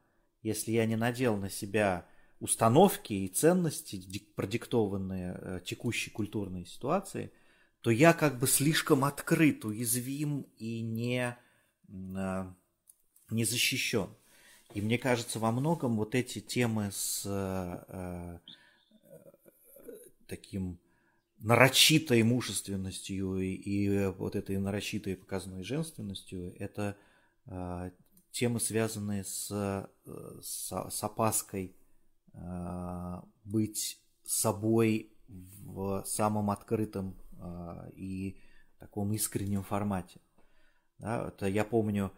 [0.43, 2.07] если я не надел на себя
[2.39, 7.33] установки и ценности, продиктованные э, текущей культурной ситуацией,
[7.81, 11.37] то я как бы слишком открыт, уязвим и не,
[11.89, 12.45] э,
[13.31, 14.11] не защищен.
[14.75, 18.39] И мне кажется, во многом вот эти темы с э,
[20.29, 20.79] таким
[21.45, 26.97] нарочитой мужественностью и, и вот этой нарочитой показной женственностью, это
[27.45, 27.91] э,
[28.31, 29.49] темы, связанные с,
[30.41, 31.77] с, с опаской
[32.33, 38.41] э, быть собой в самом открытом э, и
[38.79, 40.21] таком искреннем формате.
[40.99, 42.11] Да, это я помню,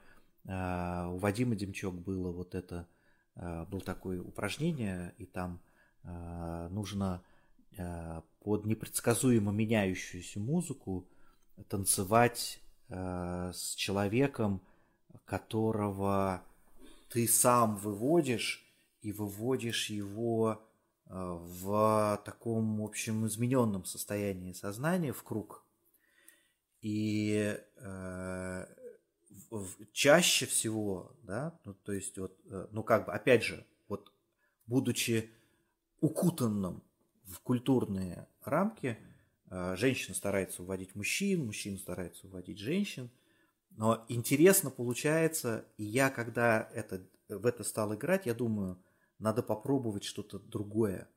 [0.45, 2.87] э, у Вадима Демчок было вот это,
[3.35, 5.61] э, было такое упражнение, и там
[6.05, 7.36] э, нужно Э,
[8.41, 11.09] под непредсказуемо меняющуюся музыку
[11.69, 14.63] танцевать э, с человеком,
[15.25, 16.45] которого
[17.09, 18.65] ты сам выводишь
[19.03, 20.63] и выводишь его
[21.07, 25.65] э, в таком, в общем, измененном состоянии сознания в круг.
[26.83, 28.67] И э,
[29.93, 32.39] чаще всего, да, ну, то есть вот,
[32.71, 34.13] ну как бы, опять же, вот
[34.67, 35.31] будучи
[36.01, 36.83] укутанным
[37.27, 38.99] в культурные рамки
[39.51, 43.11] э, женщина старается уводить мужчин, мужчина старается уводить женщин.
[43.71, 48.79] Но интересно получается, и я, когда это, в это стал играть, я думаю,
[49.19, 51.09] надо попробовать что-то другое.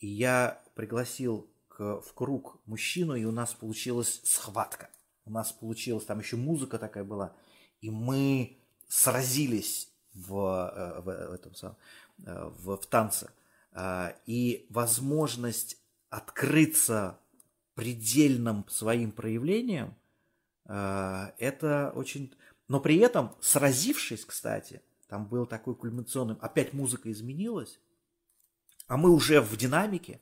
[0.00, 4.90] И я пригласил к, в круг мужчину, и у нас получилась схватка.
[5.24, 7.34] У нас получилась, там еще музыка такая была,
[7.80, 11.76] и мы сразились в, э, в, в этом самом,
[12.26, 13.30] э, в, в танце.
[13.76, 15.76] А, и возможность
[16.08, 17.18] открыться
[17.74, 19.96] предельным своим проявлением,
[20.64, 22.32] а, это очень...
[22.68, 26.36] Но при этом, сразившись, кстати, там был такой кульминационный...
[26.40, 27.80] Опять музыка изменилась,
[28.86, 30.20] а мы уже в динамике,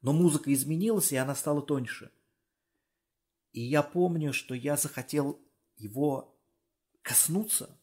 [0.00, 2.10] но музыка изменилась, и она стала тоньше.
[3.52, 5.38] И я помню, что я захотел
[5.76, 6.34] его
[7.02, 7.78] коснуться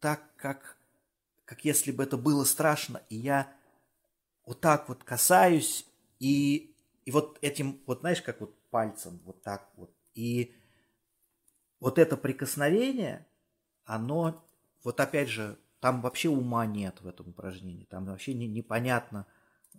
[0.00, 0.76] так, как,
[1.44, 3.56] как если бы это было страшно, и я
[4.50, 5.86] вот так вот касаюсь,
[6.18, 9.94] и, и вот этим, вот знаешь, как вот пальцем, вот так вот.
[10.14, 10.52] И
[11.78, 13.28] вот это прикосновение,
[13.84, 14.44] оно,
[14.82, 19.24] вот опять же, там вообще ума нет в этом упражнении, там вообще не, непонятно,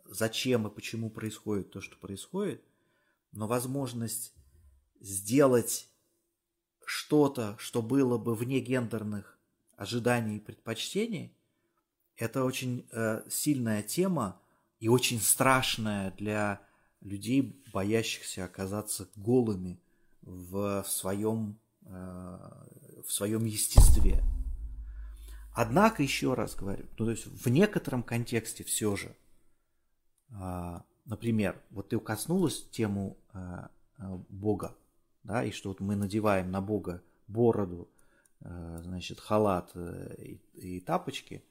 [0.05, 2.63] зачем и почему происходит то, что происходит,
[3.33, 4.33] но возможность
[5.01, 5.89] сделать
[6.85, 9.37] что-то, что было бы вне гендерных
[9.75, 11.35] ожиданий и предпочтений,
[12.15, 14.41] это очень э, сильная тема,
[14.81, 16.59] и очень страшная для
[17.01, 19.79] людей, боящихся оказаться голыми
[20.23, 22.39] в своем, э,
[23.05, 24.23] в своем естестве.
[25.53, 29.15] Однако, еще раз говорю, ну, то есть в некотором контексте все же,
[30.33, 33.67] а, например, вот ты коснулась тему э,
[33.99, 34.75] э, Бога,
[35.23, 37.87] да, и что вот мы надеваем на Бога бороду,
[38.39, 41.43] значит, халат и, и тапочки,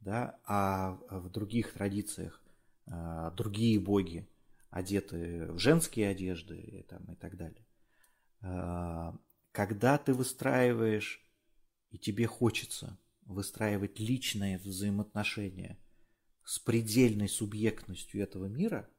[0.00, 2.40] да, а в других традициях
[2.86, 4.28] другие боги,
[4.70, 7.64] одеты в женские одежды и, там, и так далее.
[8.40, 9.16] А,
[9.52, 11.24] когда ты выстраиваешь
[11.90, 15.78] и тебе хочется выстраивать личные взаимоотношения
[16.44, 18.90] с предельной субъектностью этого мира,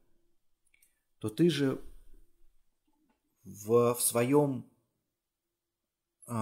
[1.18, 1.80] то ты же
[3.44, 4.66] в, в своем,
[6.26, 6.32] э,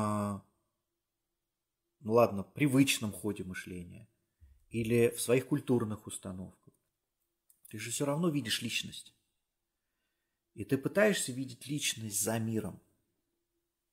[2.00, 4.08] ну ладно, привычном ходе мышления
[4.70, 6.63] или в своих культурных установках,
[7.74, 9.12] ты же все равно видишь личность.
[10.54, 12.80] И ты пытаешься видеть личность за миром.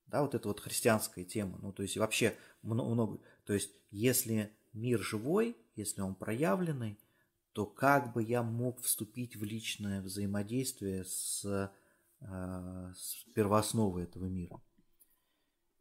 [0.06, 1.58] Да, вот это вот христианская тема.
[1.64, 3.20] Ну, то есть вообще много.
[3.44, 7.00] То есть если мир живой, если он проявленный,
[7.54, 11.74] то как бы я мог вступить в личное взаимодействие с,
[12.20, 14.62] э, с первоосновой этого мира.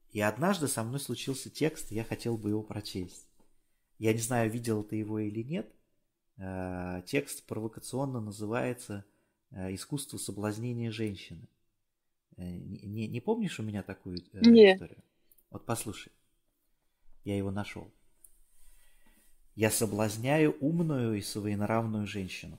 [0.08, 3.28] И однажды со мной случился текст, я хотел бы его прочесть.
[3.98, 5.70] Я не знаю, видел ты его или нет.
[6.42, 9.04] Э, текст провокационно называется
[9.50, 11.46] э, «Искусство соблазнения женщины».
[12.38, 14.76] Не, не помнишь у меня такую Нет.
[14.76, 15.02] историю?
[15.50, 16.10] Вот послушай.
[17.24, 17.92] Я его нашел.
[19.54, 22.56] Я соблазняю умную и своенравную женщину.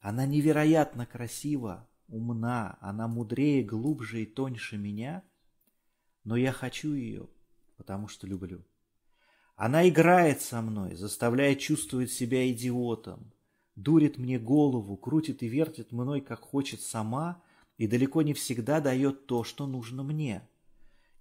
[0.00, 5.22] Она невероятно красива, умна, она мудрее, глубже и тоньше меня,
[6.24, 7.26] но я хочу ее,
[7.78, 8.62] потому что люблю.
[9.56, 13.32] Она играет со мной, заставляя чувствовать себя идиотом,
[13.74, 17.42] дурит мне голову, крутит и вертит мной, как хочет сама,
[17.78, 20.46] и далеко не всегда дает то, что нужно мне.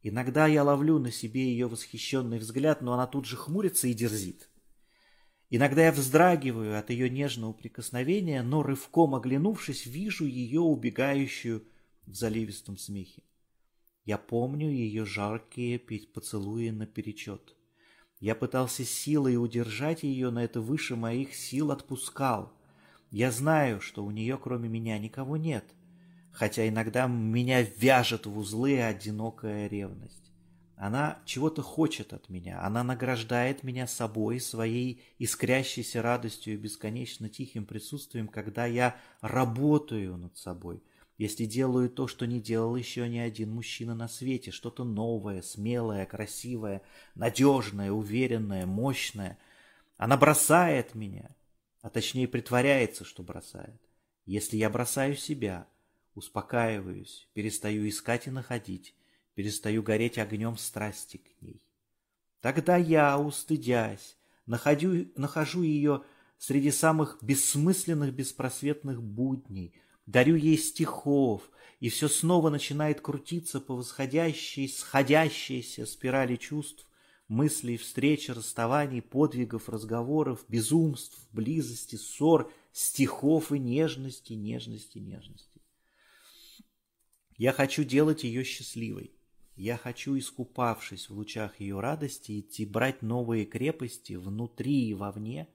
[0.04, 4.50] Иногда я ловлю на себе ее восхищенный взгляд, но она тут же хмурится и дерзит.
[5.50, 11.64] Иногда я вздрагиваю от ее нежного прикосновения, но рывком оглянувшись, вижу ее убегающую
[12.06, 13.24] в заливистом смехе.
[14.04, 17.56] Я помню ее жаркие поцелуи наперечет.
[18.26, 22.52] Я пытался силой удержать ее, но это выше моих сил отпускал.
[23.12, 25.66] Я знаю, что у нее кроме меня никого нет—
[26.36, 30.32] хотя иногда меня вяжет в узлы одинокая ревность.
[30.76, 37.66] Она чего-то хочет от меня, она награждает меня собой, своей искрящейся радостью и бесконечно тихим
[37.66, 40.84] присутствием, когда я работаю над собой,
[41.18, 46.06] если делаю то, что не делал еще ни один мужчина на свете, что-то новое, смелое,
[46.06, 46.82] красивое,
[47.16, 49.38] надежное, уверенное, мощное.
[49.98, 51.30] Она бросает меня,
[51.82, 53.80] а точнее притворяется, что бросает.
[54.26, 55.68] Если я бросаю себя–
[56.16, 58.96] Успокаиваюсь, перестаю искать и находить,
[59.34, 61.62] перестаю гореть огнем страсти к ней.
[62.40, 66.04] Тогда я, устыдясь, находю, нахожу ее
[66.38, 69.74] среди самых бессмысленных, беспросветных будней,
[70.06, 71.50] дарю ей стихов,
[71.80, 76.88] и все снова начинает крутиться по восходящей, сходящейся спирали чувств,
[77.28, 85.62] мыслей, встреч, расставаний, подвигов, разговоров, безумств, близости, ссор, стихов и нежности, нежности, нежности.
[87.38, 89.12] Я хочу делать ее счастливой.
[89.56, 95.48] Я хочу, искупавшись в лучах ее радости, идти брать новые крепости внутри и вовне,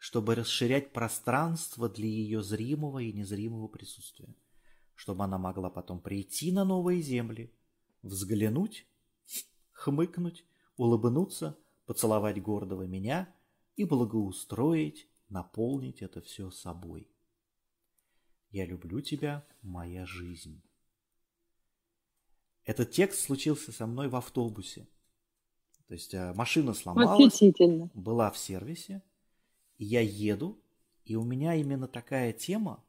[0.00, 4.34] чтобы расширять пространство для ее зримого и незримого присутствия,
[4.94, 7.52] чтобы она могла потом прийти на новые земли,
[8.00, 8.86] взглянуть,
[9.72, 10.46] хмыкнуть,
[10.78, 13.30] улыбнуться, поцеловать гордого меня
[13.76, 17.06] и благоустроить, наполнить это все собой.
[18.52, 20.62] Я люблю тебя, моя жизнь.
[22.64, 24.88] Этот текст случился со мной в автобусе.
[25.88, 27.38] То есть э, машина сломалась,
[27.92, 29.02] была в сервисе,
[29.84, 30.60] я еду,
[31.04, 32.84] и у меня именно такая тема,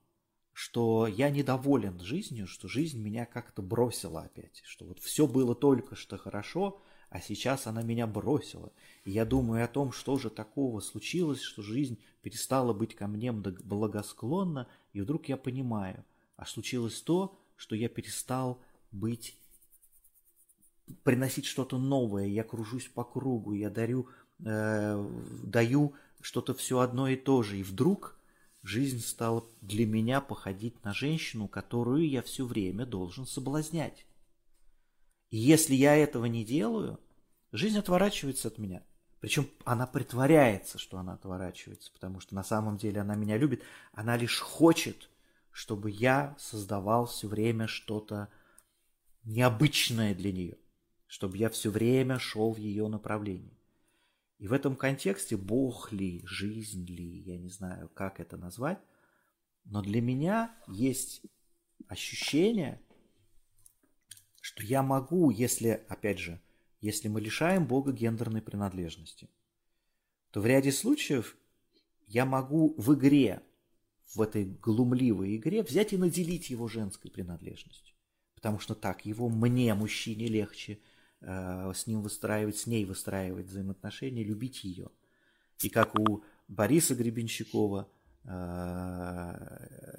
[0.54, 5.96] что я недоволен жизнью, что жизнь меня как-то бросила опять, что вот все было только
[5.96, 8.72] что хорошо, а сейчас она меня бросила.
[9.04, 13.32] И я думаю о том, что же такого случилось, что жизнь перестала быть ко мне
[13.32, 18.62] благосклонна, и вдруг я понимаю, а случилось то, что я перестал
[18.92, 19.38] быть
[21.04, 24.10] приносить что-то новое, я кружусь по кругу, я дарю,
[24.44, 25.10] э,
[25.44, 27.58] даю что-то все одно и то же.
[27.58, 28.18] И вдруг
[28.64, 34.06] жизнь стала для меня походить на женщину, которую я все время должен соблазнять.
[35.30, 37.00] И если я этого не делаю,
[37.52, 38.84] жизнь отворачивается от меня.
[39.20, 43.62] Причем она притворяется, что она отворачивается, потому что на самом деле она меня любит.
[43.94, 45.10] Она лишь хочет,
[45.52, 48.30] чтобы я создавал все время что-то
[49.24, 50.58] необычное для нее
[51.12, 53.60] чтобы я все время шел в ее направлении.
[54.42, 58.80] И в этом контексте Бог ли, жизнь ли, я не знаю, как это назвать,
[59.66, 61.22] но для меня есть
[61.88, 62.82] ощущение,
[64.42, 66.42] что я могу, если, опять же,
[66.80, 69.30] если мы лишаем Бога гендерной принадлежности,
[70.32, 71.38] то в ряде случаев
[72.08, 73.44] я могу в игре,
[74.16, 77.96] в этой глумливой игре, взять и наделить его женской принадлежностью.
[78.34, 80.80] Потому что так его мне, мужчине, легче–
[81.22, 84.90] с ним выстраивать, с ней выстраивать взаимоотношения, любить ее.
[85.64, 87.88] И как у Бориса Гребенщикова,
[88.24, 88.28] э,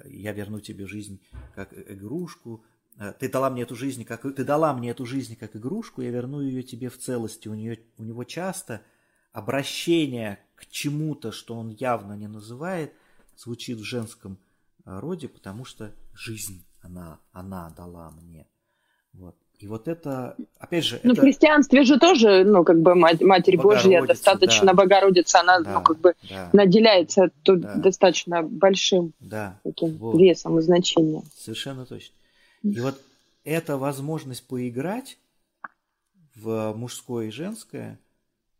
[0.05, 1.21] я верну тебе жизнь
[1.55, 2.63] как игрушку,
[2.97, 6.11] э, ты дала мне эту жизнь как ты дала мне эту жизнь как игрушку, я
[6.11, 7.47] верну ее тебе в целости.
[7.47, 8.81] У нее у него часто
[9.31, 12.93] обращение к чему-то, что он явно не называет,
[13.35, 14.37] звучит в женском
[14.85, 18.47] роде, потому что жизнь она она дала мне.
[19.13, 19.35] Вот.
[19.63, 20.99] И вот это, опять же...
[21.03, 21.21] Ну, это...
[21.21, 24.73] в христианстве же тоже, ну, как бы Мать, Матерь Божья достаточно, да.
[24.73, 26.49] Богородица, она, да, ну, как бы да.
[26.51, 27.75] наделяется тут да.
[27.75, 29.57] достаточно большим да.
[29.63, 30.19] таким вот.
[30.19, 31.23] весом и значением.
[31.37, 32.13] Совершенно точно.
[32.61, 33.01] И вот
[33.45, 35.17] эта возможность поиграть
[36.35, 37.97] в мужское и женское,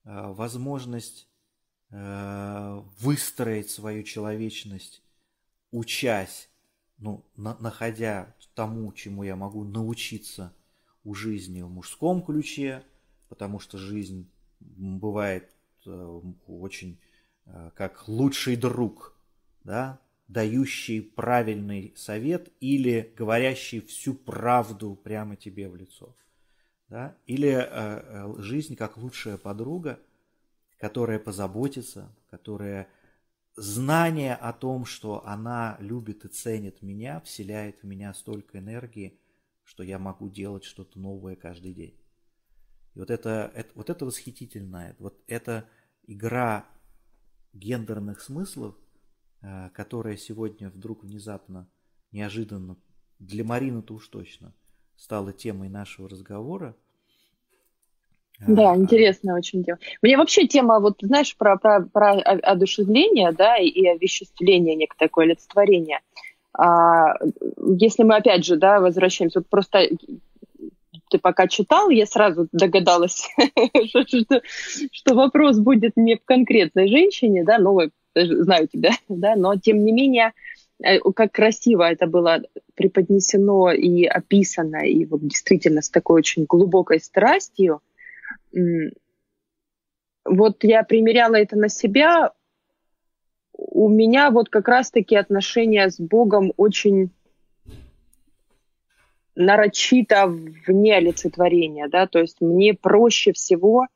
[0.05, 1.27] э, возможность
[1.91, 5.01] э, выстроить свою человечность,
[5.69, 6.47] учась,
[6.97, 10.53] ну, находя тому, чему я могу научиться–
[11.03, 12.83] у жизни в мужском ключе,
[13.29, 14.29] потому что жизнь
[14.59, 15.49] бывает
[15.85, 16.99] э, очень
[17.45, 19.15] э, как лучший друг,
[19.63, 26.15] да, дающий правильный совет или говорящий всю правду прямо тебе в лицо.
[26.89, 27.15] Да?
[27.25, 29.99] Или э, э жизнь как лучшая подруга,
[30.77, 32.87] которая позаботится, которая
[33.55, 39.17] знание о том, что она любит и ценит меня, вселяет в меня столько энергии,
[39.63, 41.97] что я могу делать что-то новое каждый день.
[42.95, 44.95] И вот это, это, вот это восхитительно.
[44.99, 45.67] Вот эта
[46.05, 46.65] игра
[47.53, 48.75] гендерных смыслов,
[49.41, 51.69] э, которая сегодня вдруг внезапно,
[52.11, 52.77] неожиданно,
[53.19, 54.53] для Марины-то уж точно,
[54.95, 56.75] стала темой нашего разговора.
[58.45, 59.79] Да, а, интересная очень тема.
[60.01, 66.01] Мне вообще тема, вот знаешь, про, про, про одушевление, да, и овеществление, некое такое олицетворение–
[66.57, 69.87] если мы опять же, да, возвращаемся, вот просто
[71.09, 73.29] ты пока читал, я сразу догадалась,
[73.87, 74.41] что, что,
[74.91, 77.79] что вопрос будет не в конкретной женщине, да, ну,
[78.15, 80.33] знаю тебя, да, но тем не менее,
[80.83, 82.41] э, как красиво это было
[82.75, 87.81] преподнесено и описано, и вот действительно с такой очень глубокой страстью.
[90.25, 92.31] Вот я примеряла это на себя,
[93.67, 97.11] у меня вот как раз-таки отношения с Богом очень
[99.35, 103.87] нарочито вне олицетворения, да, то есть мне проще всего,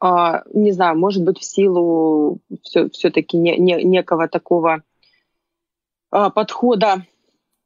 [0.00, 4.82] а, не знаю, может быть, в силу все, все-таки не, не, некого такого
[6.10, 7.04] а, подхода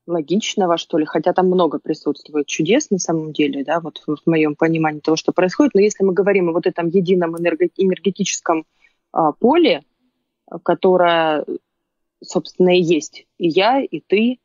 [0.09, 4.27] логичного, что ли, хотя там много присутствует чудес на самом деле, да, вот в, в
[4.27, 8.65] моем понимании того, что происходит, но если мы говорим о вот этом едином энергетическом
[9.39, 9.85] поле,
[10.63, 11.45] которое,
[12.23, 14.39] собственно, и есть и я, и ты,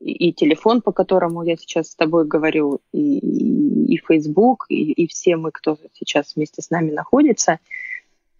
[0.00, 4.92] и, и телефон, по которому я сейчас с тобой говорю, и, и, и Facebook, и,
[4.92, 7.58] и все мы, кто сейчас вместе с нами находится.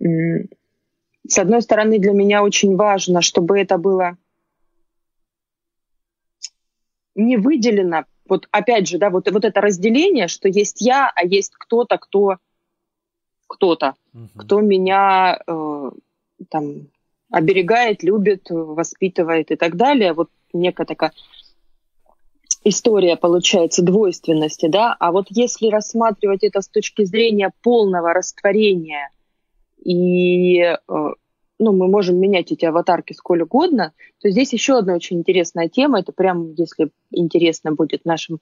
[0.01, 4.19] С одной стороны, для меня очень важно, чтобы это было
[7.15, 11.53] не выделено, вот опять же, да, вот, вот это разделение, что есть я, а есть
[11.57, 12.39] кто-то, кто
[13.47, 14.29] кто-то, угу.
[14.37, 15.91] кто меня э,
[16.51, 16.89] там
[17.31, 20.13] оберегает, любит, воспитывает и так далее.
[20.13, 21.13] Вот некая такая
[22.65, 29.11] история получается двойственности, да, а вот если рассматривать это с точки зрения полного растворения
[29.85, 30.79] и э,
[31.59, 36.01] ну, мы можем менять эти аватарки сколь угодно, то здесь еще одна очень интересная тема.
[36.01, 38.41] Это прям, если интересно будет нашим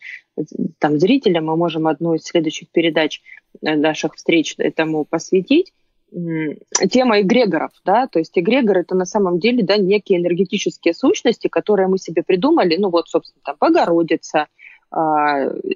[0.79, 3.21] там, зрителям, мы можем одну из следующих передач
[3.61, 5.73] э, наших встреч этому посвятить.
[6.11, 11.89] Тема эгрегоров, да, то есть эгрегор это на самом деле, да, некие энергетические сущности, которые
[11.89, 14.49] мы себе придумали, ну вот, собственно, там, Богородица,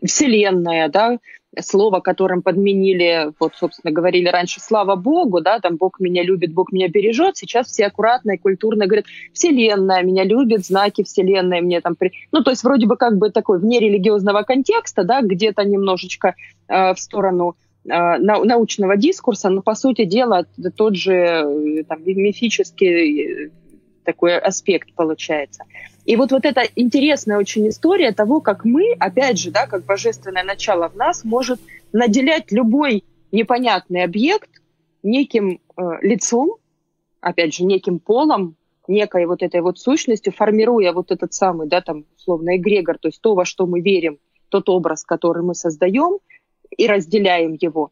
[0.04, 1.18] Вселенная, да,
[1.60, 6.72] слово, которым подменили, вот, собственно, говорили раньше, слава Богу, да, там Бог меня любит, Бог
[6.72, 11.96] меня бережет, сейчас все аккуратно и культурно говорят, Вселенная меня любит, знаки Вселенной мне там...
[11.96, 12.12] При...
[12.32, 16.34] Ну, то есть вроде бы как бы такой вне религиозного контекста, да, где-то немножечко
[16.68, 20.46] э, в сторону э, научного дискурса, но, по сути дела,
[20.76, 23.50] тот же э, там, мифический э,
[24.04, 25.64] такой аспект получается.
[26.06, 30.44] И вот, вот эта интересная очень история того, как мы, опять же, да, как божественное
[30.44, 31.60] начало в нас, может
[31.92, 34.48] наделять любой непонятный объект
[35.02, 36.56] неким э, лицом,
[37.20, 38.54] опять же, неким полом,
[38.86, 43.20] некой вот этой вот сущностью, формируя вот этот самый, да, там, условно, эгрегор, то есть
[43.20, 46.18] то, во что мы верим, тот образ, который мы создаем
[46.70, 47.90] и разделяем его.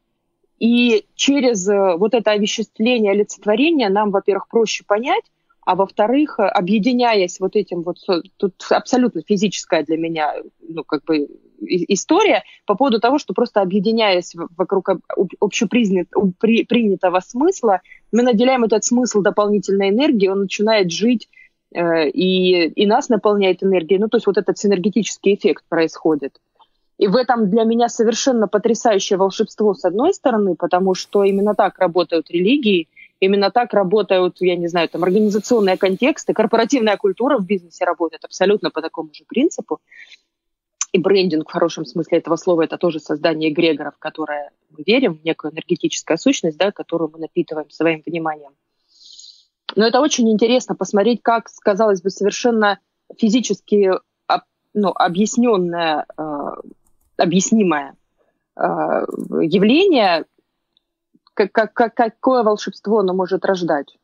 [0.60, 5.24] И через э, вот это овеществление, олицетворение нам, во-первых, проще понять,
[5.64, 7.96] а во-вторых, объединяясь вот этим вот,
[8.36, 11.28] тут абсолютно физическая для меня, ну, как бы
[11.60, 14.90] история по поводу того, что просто объединяясь вокруг
[15.40, 17.80] общепринятого смысла,
[18.12, 21.28] мы наделяем этот смысл дополнительной энергией, он начинает жить
[21.74, 23.98] э, и, и нас наполняет энергией.
[23.98, 26.38] Ну, то есть вот этот синергетический эффект происходит.
[26.98, 31.78] И в этом для меня совершенно потрясающее волшебство с одной стороны, потому что именно так
[31.78, 32.88] работают религии,
[33.24, 38.70] именно так работают, я не знаю, там организационные контексты, корпоративная культура в бизнесе работает абсолютно
[38.70, 39.80] по такому же принципу.
[40.92, 45.20] И брендинг в хорошем смысле этого слова это тоже создание эгрегоров, в которое мы верим,
[45.24, 48.52] некую энергетическую сущность, да, которую мы напитываем своим вниманием.
[49.74, 52.78] Но это очень интересно посмотреть, как, казалось бы, совершенно
[53.18, 53.90] физически
[54.74, 56.22] ну, объясненное э,
[57.16, 57.94] объяснимое
[58.56, 60.24] э, явление,
[61.34, 63.98] как, как, какое волшебство оно может рождать.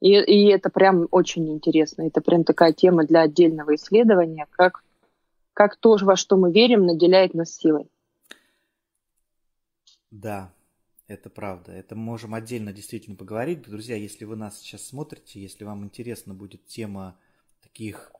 [0.00, 2.02] И, и это прям очень интересно.
[2.02, 4.84] Это прям такая тема для отдельного исследования, как,
[5.52, 7.88] как то, во что мы верим, наделяет нас силой.
[10.10, 10.52] Да,
[11.08, 11.72] это правда.
[11.72, 13.62] Это мы можем отдельно действительно поговорить.
[13.62, 17.18] Друзья, если вы нас сейчас смотрите, если вам интересна будет тема
[17.62, 18.12] таких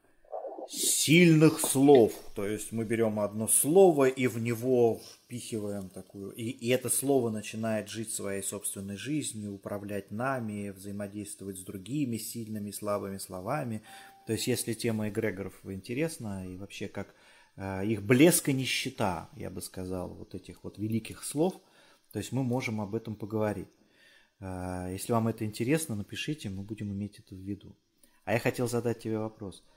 [0.68, 2.12] сильных слов.
[2.34, 6.32] То есть мы берем одно слово и в него впихиваем такую.
[6.32, 12.70] И, и это слово начинает жить своей собственной жизнью, управлять нами, взаимодействовать с другими сильными,
[12.70, 13.82] слабыми словами.
[14.26, 17.14] То есть если тема эгрегоров интересна и вообще как
[17.56, 21.54] э, их блеск и нищета, я бы сказал, вот этих вот великих слов,
[22.12, 23.68] то есть мы можем об этом поговорить.
[24.40, 27.76] Э, если вам это интересно, напишите, мы будем иметь это в виду.
[28.24, 29.62] А я хотел задать тебе вопрос–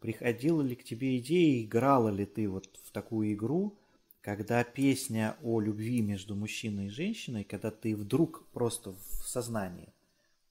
[0.00, 3.78] приходила ли к тебе идея, играла ли ты вот в такую игру,
[4.20, 9.92] когда песня о любви между мужчиной и женщиной, когда ты вдруг просто в сознании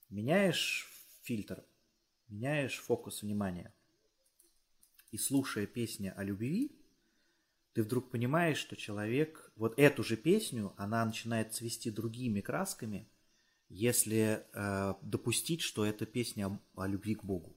[0.08, 0.90] меняешь
[1.22, 1.64] фильтр,
[2.28, 3.72] меняешь фокус внимания,
[5.12, 6.72] и слушая песню о любви,
[7.72, 13.08] ты вдруг понимаешь, что человек, вот эту же песню, она начинает цвести другими красками,
[13.68, 17.55] если э, допустить, что это песня о, о любви к Богу.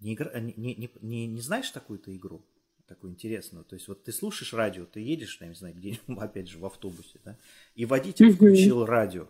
[0.00, 2.44] Не, игра, не, не, не, не знаешь такую-то игру?
[2.90, 3.64] такую интересную.
[3.64, 6.66] То есть вот ты слушаешь радио, ты едешь, я не знаю, где опять же в
[6.66, 7.38] автобусе, да,
[7.76, 9.28] и водитель включил радио,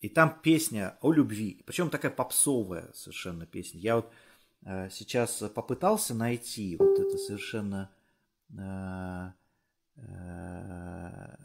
[0.00, 3.80] и там песня о любви, причем такая попсовая совершенно песня.
[3.80, 4.12] Я вот
[4.64, 7.90] э, сейчас попытался найти вот это совершенно
[8.56, 9.32] э,
[9.96, 11.36] э,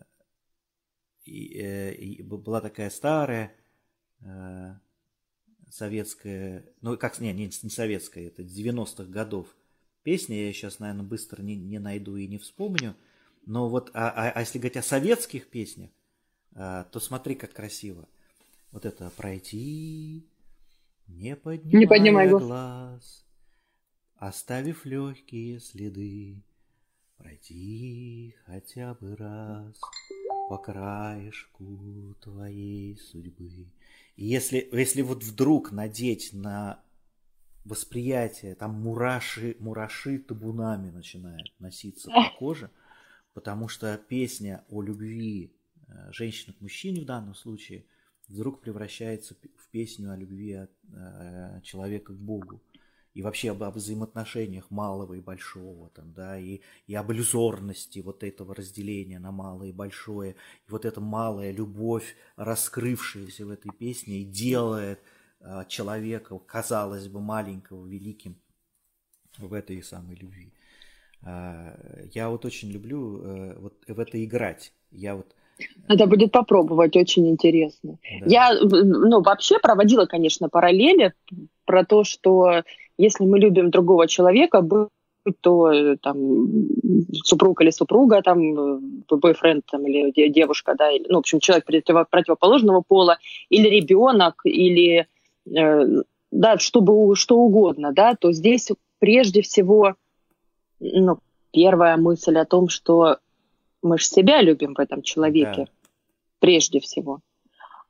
[1.26, 3.56] и, э, и была такая старая
[4.22, 4.76] э,
[5.70, 9.48] советская, ну как, не, не, не советская, это 90-х годов
[10.04, 12.96] песня, я сейчас, наверное, быстро не, не найду и не вспомню,
[13.46, 15.90] но вот, а, а, а если говорить о советских песнях,
[16.56, 18.08] а, то смотри, как красиво.
[18.72, 20.28] Вот это «Пройти,
[21.08, 23.26] не поднимая, не поднимай глаз, глаз,
[24.18, 26.44] оставив легкие следы,
[27.18, 29.80] пройти хотя бы раз
[30.50, 33.68] по краешку твоей судьбы».
[34.22, 36.84] Если, если вот вдруг надеть на
[37.64, 42.70] восприятие, там мураши, мураши табунами начинают носиться по коже,
[43.34, 45.54] потому что песня о любви
[45.88, 47.86] э, женщины к мужчине в данном случае
[48.28, 52.62] вдруг превращается в песню о любви от э, человека к Богу
[53.14, 58.24] и вообще об, об взаимоотношениях малого и большого, там, да, и, и об иллюзорности вот
[58.24, 60.34] этого разделения на малое и большое,
[60.68, 65.00] и вот эта малая любовь, раскрывшаяся в этой песне, и делает
[65.40, 68.36] э, человека, казалось бы, маленького, великим
[69.38, 70.54] в этой самой любви.
[71.24, 74.74] Э, я вот очень люблю э, вот в это играть.
[74.92, 75.36] Я вот
[75.90, 77.98] надо будет попробовать, очень интересно.
[78.22, 78.26] Да.
[78.26, 81.14] Я, ну, вообще проводила, конечно, параллели
[81.66, 82.64] про то, что
[83.00, 84.90] если мы любим другого человека, будь
[85.42, 86.48] то э, там
[87.24, 88.80] супруг или супруга, там э,
[89.10, 93.18] бойфренд там, или девушка, да, или, ну, в общем, человек противоположного пола,
[93.50, 95.08] или ребенок, или
[95.46, 98.70] э, да, чтобы что угодно, да, то здесь
[99.00, 99.96] прежде всего,
[100.80, 101.20] ну,
[101.52, 103.18] первая мысль о том, что
[103.82, 105.72] мы же себя любим в этом человеке, да.
[106.40, 107.20] прежде всего.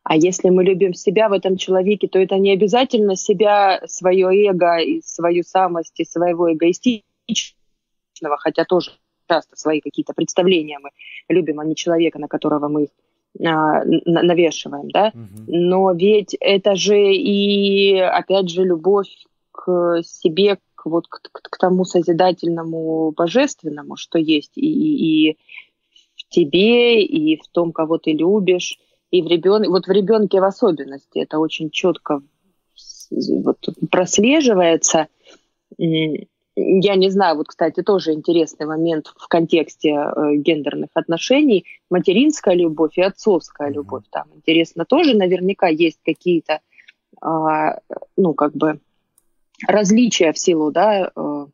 [0.03, 4.77] А если мы любим себя в этом человеке, то это не обязательно себя, свое эго,
[4.77, 7.03] и свою самость и своего эгоистичного,
[8.37, 8.91] хотя тоже
[9.27, 10.89] часто свои какие-то представления мы
[11.27, 12.87] любим, а не человека, на которого мы
[13.45, 15.11] а, навешиваем, да.
[15.13, 15.43] Угу.
[15.47, 19.09] Но ведь это же и, опять же, любовь
[19.51, 25.37] к себе, к, вот к, к, к тому созидательному божественному, что есть и, и, и
[26.15, 28.79] в тебе, и в том, кого ты любишь
[29.11, 32.21] и в ребенке, вот в ребенке в особенности это очень четко
[33.11, 33.57] вот
[33.89, 35.07] прослеживается.
[35.77, 41.65] я не знаю, вот, кстати, тоже интересный момент в контексте э, гендерных отношений.
[41.89, 44.03] Материнская любовь и отцовская любовь.
[44.11, 46.59] Там интересно тоже, наверняка есть какие-то,
[47.21, 47.27] э,
[48.17, 48.79] ну, как бы
[49.67, 51.49] различия в силу, да, э, в,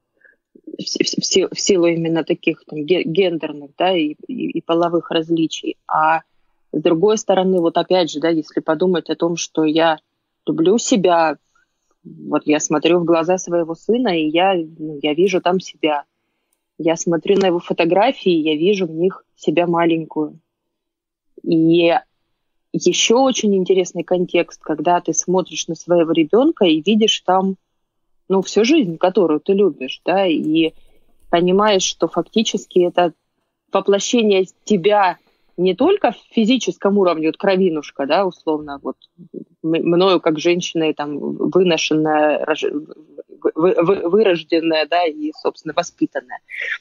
[0.78, 5.78] в, в силу именно таких там, гендерных, да, и, и, и половых различий.
[5.88, 6.22] А
[6.76, 9.98] с другой стороны, вот опять же, да, если подумать о том, что я
[10.46, 11.38] люблю себя,
[12.04, 16.04] вот я смотрю в глаза своего сына, и я, ну, я вижу там себя.
[16.78, 20.38] Я смотрю на его фотографии, я вижу в них себя маленькую.
[21.44, 21.94] И
[22.74, 27.56] еще очень интересный контекст, когда ты смотришь на своего ребенка и видишь там,
[28.28, 30.74] ну, всю жизнь, которую ты любишь, да, и
[31.30, 33.14] понимаешь, что фактически это
[33.72, 35.20] воплощение тебя
[35.58, 38.98] не только в физическом уровне, вот кровинушка, да, условно, вот
[39.64, 42.46] мною как женщиной там выношенная,
[43.56, 46.40] вырожденная, да, и, собственно, воспитанная.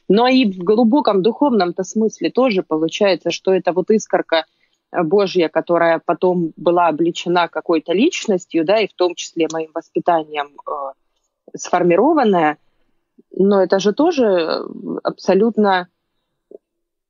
[0.09, 4.45] Но и в глубоком духовном-то смысле тоже получается, что это вот искорка
[4.93, 11.57] Божья, которая потом была обличена какой-то личностью, да, и в том числе моим воспитанием э,
[11.57, 12.59] сформированная,
[13.33, 14.65] но это же тоже
[15.03, 15.89] абсолютно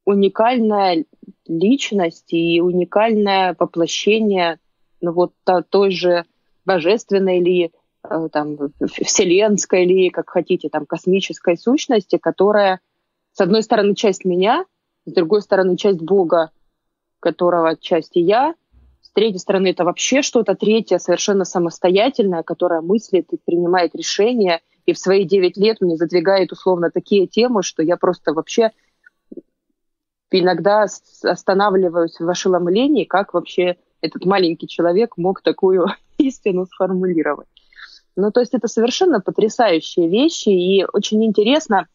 [0.04, 1.04] уникальная
[1.46, 4.58] личность и уникальное воплощение
[5.00, 5.32] ну, вот
[5.70, 6.24] той же
[6.64, 7.72] божественной или
[8.08, 12.80] э, там, вселенской или, как хотите, там, космической сущности, которая,
[13.32, 14.64] с одной стороны, часть меня,
[15.06, 16.50] с другой стороны, часть Бога,
[17.20, 18.54] которого часть и я,
[19.02, 24.92] с третьей стороны, это вообще что-то третье, совершенно самостоятельное, которое мыслит и принимает решения, и
[24.92, 28.72] в свои девять лет мне задвигает условно такие темы, что я просто вообще
[30.30, 30.86] иногда
[31.22, 35.86] останавливаюсь в ошеломлении, как вообще этот маленький человек мог такую
[36.18, 37.48] истину сформулировать.
[38.16, 41.88] Ну, то есть это совершенно потрясающие вещи, и очень интересно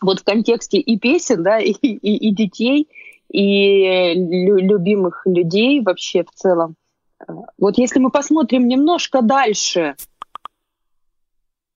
[0.00, 2.88] вот в контексте и песен, да, и, и, и детей,
[3.28, 6.74] и лю- любимых людей вообще в целом.
[7.58, 9.94] Вот если мы посмотрим немножко дальше,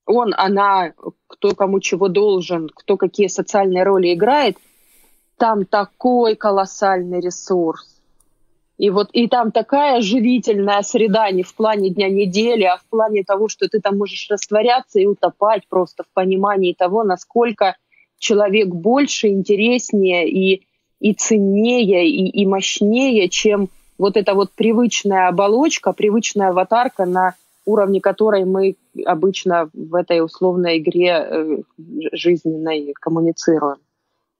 [0.05, 0.93] он, она,
[1.27, 4.57] кто кому чего должен, кто какие социальные роли играет,
[5.37, 7.97] там такой колоссальный ресурс.
[8.77, 13.23] И вот и там такая живительная среда не в плане дня недели, а в плане
[13.23, 17.75] того, что ты там можешь растворяться и утопать просто в понимании того, насколько
[18.19, 20.63] человек больше, интереснее и,
[20.99, 27.33] и ценнее, и, и мощнее, чем вот эта вот привычная оболочка, привычная аватарка, на
[27.65, 28.75] уровне которой мы
[29.05, 31.57] обычно в этой условной игре э,
[32.13, 33.77] жизненной коммуницируем.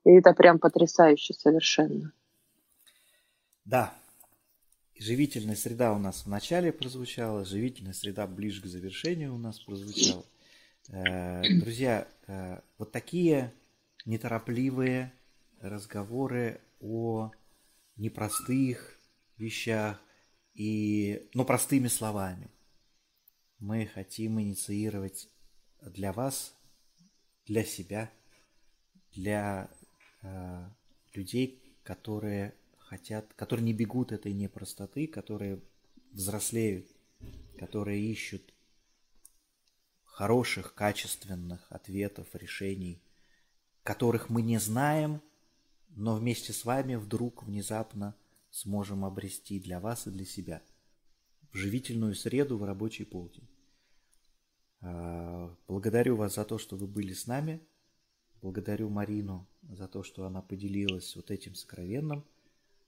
[0.08, 2.14] И это прям потрясающе совершенно.
[3.66, 3.94] Да.
[4.98, 10.26] Живительная среда у нас в начале прозвучала, живительная среда ближе к завершению у нас прозвучала.
[10.88, 13.54] Э, друзья, э, вот такие
[14.06, 15.12] неторопливые
[15.60, 17.32] разговоры о
[17.98, 18.98] непростых
[19.36, 20.02] вещах
[20.54, 22.50] и, но простыми словами.
[23.60, 25.28] Мы хотим инициировать
[25.82, 26.56] для вас,
[27.46, 28.10] для себя,
[29.12, 29.70] для
[31.14, 35.62] людей, которые хотят, которые не бегут этой непростоты, которые
[36.12, 36.88] взрослеют,
[37.58, 38.54] которые ищут
[40.04, 43.02] хороших, качественных ответов, решений,
[43.84, 45.22] которых мы не знаем,
[45.90, 48.16] но вместе с вами вдруг внезапно
[48.52, 50.62] сможем обрести для вас и для себя
[51.52, 53.48] в живительную среду в рабочий полдень.
[54.82, 57.62] Э, благодарю вас за то, что вы были с нами.
[58.42, 62.24] Благодарю Марину за то, что она поделилась вот этим сокровенным.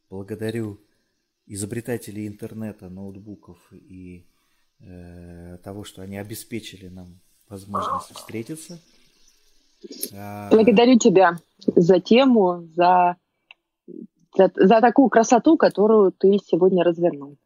[0.09, 0.79] Благодарю
[1.47, 4.25] изобретателей интернета, ноутбуков и
[4.79, 8.79] э, того, что они обеспечили нам возможность встретиться.
[10.13, 13.17] А, Благодарю тебя за тему, за,
[14.35, 17.37] за, за такую красоту, которую ты сегодня развернул.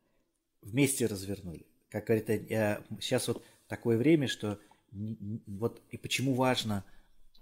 [0.62, 1.66] Вместе развернули.
[1.90, 4.60] Как говорят, я, сейчас вот такое время, что
[4.92, 6.84] вот и почему важно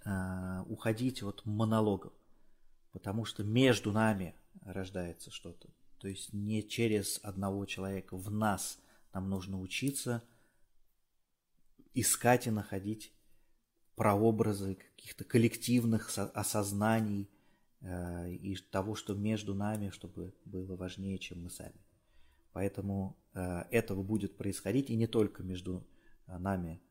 [0.05, 2.13] э, уходить от монологов,
[2.91, 5.69] потому что между нами рождается что-то.
[5.99, 8.79] То есть не через одного человека, в нас
[9.13, 10.23] нам нужно учиться
[11.93, 13.13] искать и находить
[13.95, 17.29] прообразы каких-то коллективных осознаний
[17.81, 21.79] э, и того, что между нами, чтобы было важнее, чем мы сами.
[22.53, 25.85] Поэтому э, этого будет происходить и не только между
[26.27, 26.81] нами,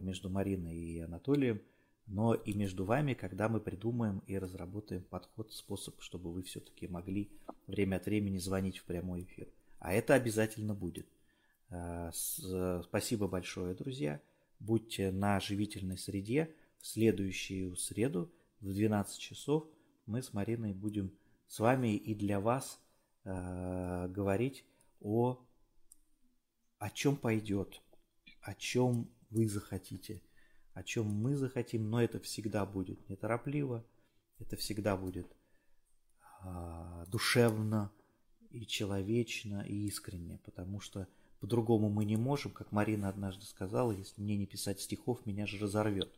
[0.00, 1.60] между Мариной и Анатолием,
[2.10, 7.30] но и между вами, когда мы придумаем и разработаем подход, способ, чтобы вы все-таки могли
[7.68, 9.46] время от времени звонить в прямой эфир.
[9.78, 11.06] А это обязательно будет.
[11.70, 12.10] Э,
[12.82, 14.20] спасибо большое, друзья.
[14.58, 16.52] Будьте на живительной среде.
[16.80, 19.68] в следующую среду в 12 часов
[20.06, 21.12] мы с Мариной будем
[21.46, 22.80] с вами и для вас
[23.22, 24.64] э, говорить
[25.00, 25.38] о,
[26.78, 27.80] о чем пойдет,
[28.40, 30.22] о чем вы захотите,
[30.80, 33.84] о чем мы захотим, но это всегда будет неторопливо,
[34.38, 35.26] это всегда будет
[36.42, 37.92] э, душевно
[38.50, 41.06] и человечно и искренне, потому что
[41.38, 45.58] по-другому мы не можем, как Марина однажды сказала, если мне не писать стихов, меня же
[45.58, 46.10] разорвет.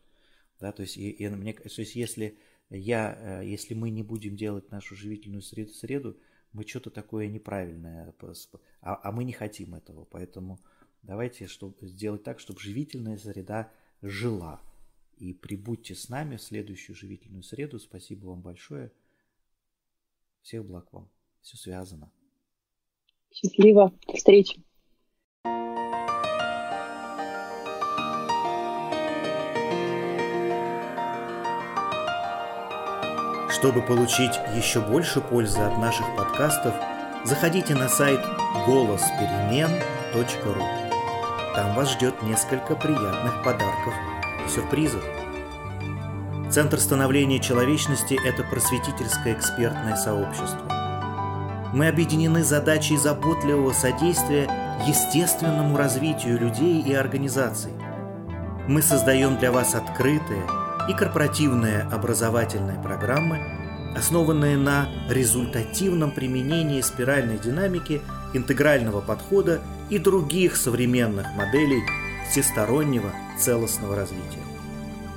[0.60, 2.38] Да, то есть, и, и мне, то есть если
[2.70, 6.16] я, э, если мы не будем делать нашу живительную среду, среду
[6.52, 8.14] мы что-то такое неправильное,
[8.80, 10.04] а, а мы не хотим этого.
[10.04, 10.60] Поэтому
[11.02, 13.72] давайте чтобы, сделать так, чтобы живительная среда
[14.02, 14.60] жила.
[15.16, 17.78] И прибудьте с нами в следующую живительную среду.
[17.78, 18.92] Спасибо вам большое.
[20.42, 21.08] Всех благ вам.
[21.40, 22.10] Все связано.
[23.30, 23.96] Счастливо.
[24.06, 24.62] До встречи.
[33.62, 36.74] Чтобы получить еще больше пользы от наших подкастов,
[37.24, 38.18] заходите на сайт
[38.66, 40.81] голосперемен.ру.
[41.54, 43.94] Там вас ждет несколько приятных подарков
[44.46, 45.02] и сюрпризов.
[46.50, 51.70] Центр становления человечности– это просветительское экспертное сообщество.
[51.72, 54.50] Мы объединены задачей заботливого содействия
[54.86, 57.72] естественному развитию людей и организаций.
[58.68, 60.42] Мы создаем для вас открытые–
[60.88, 63.40] и корпоративные образовательные программы,
[63.96, 68.00] основанные на результативном применении спиральной динамики,
[68.32, 69.60] интегрального подхода
[69.92, 71.82] и других современных моделей
[72.30, 74.40] всестороннего целостного развития.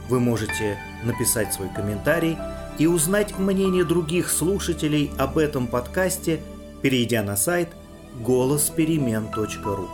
[0.10, 2.38] Вы можете написать свой комментарий
[2.78, 6.42] и узнать мнение других слушателей об этом подкасте,
[6.82, 7.70] перейдя на сайт
[8.20, 9.90] голосперемен.ру.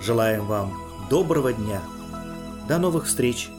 [0.00, 0.72] Желаем вам
[1.10, 1.82] доброго дня.
[2.68, 3.50] До новых встреч!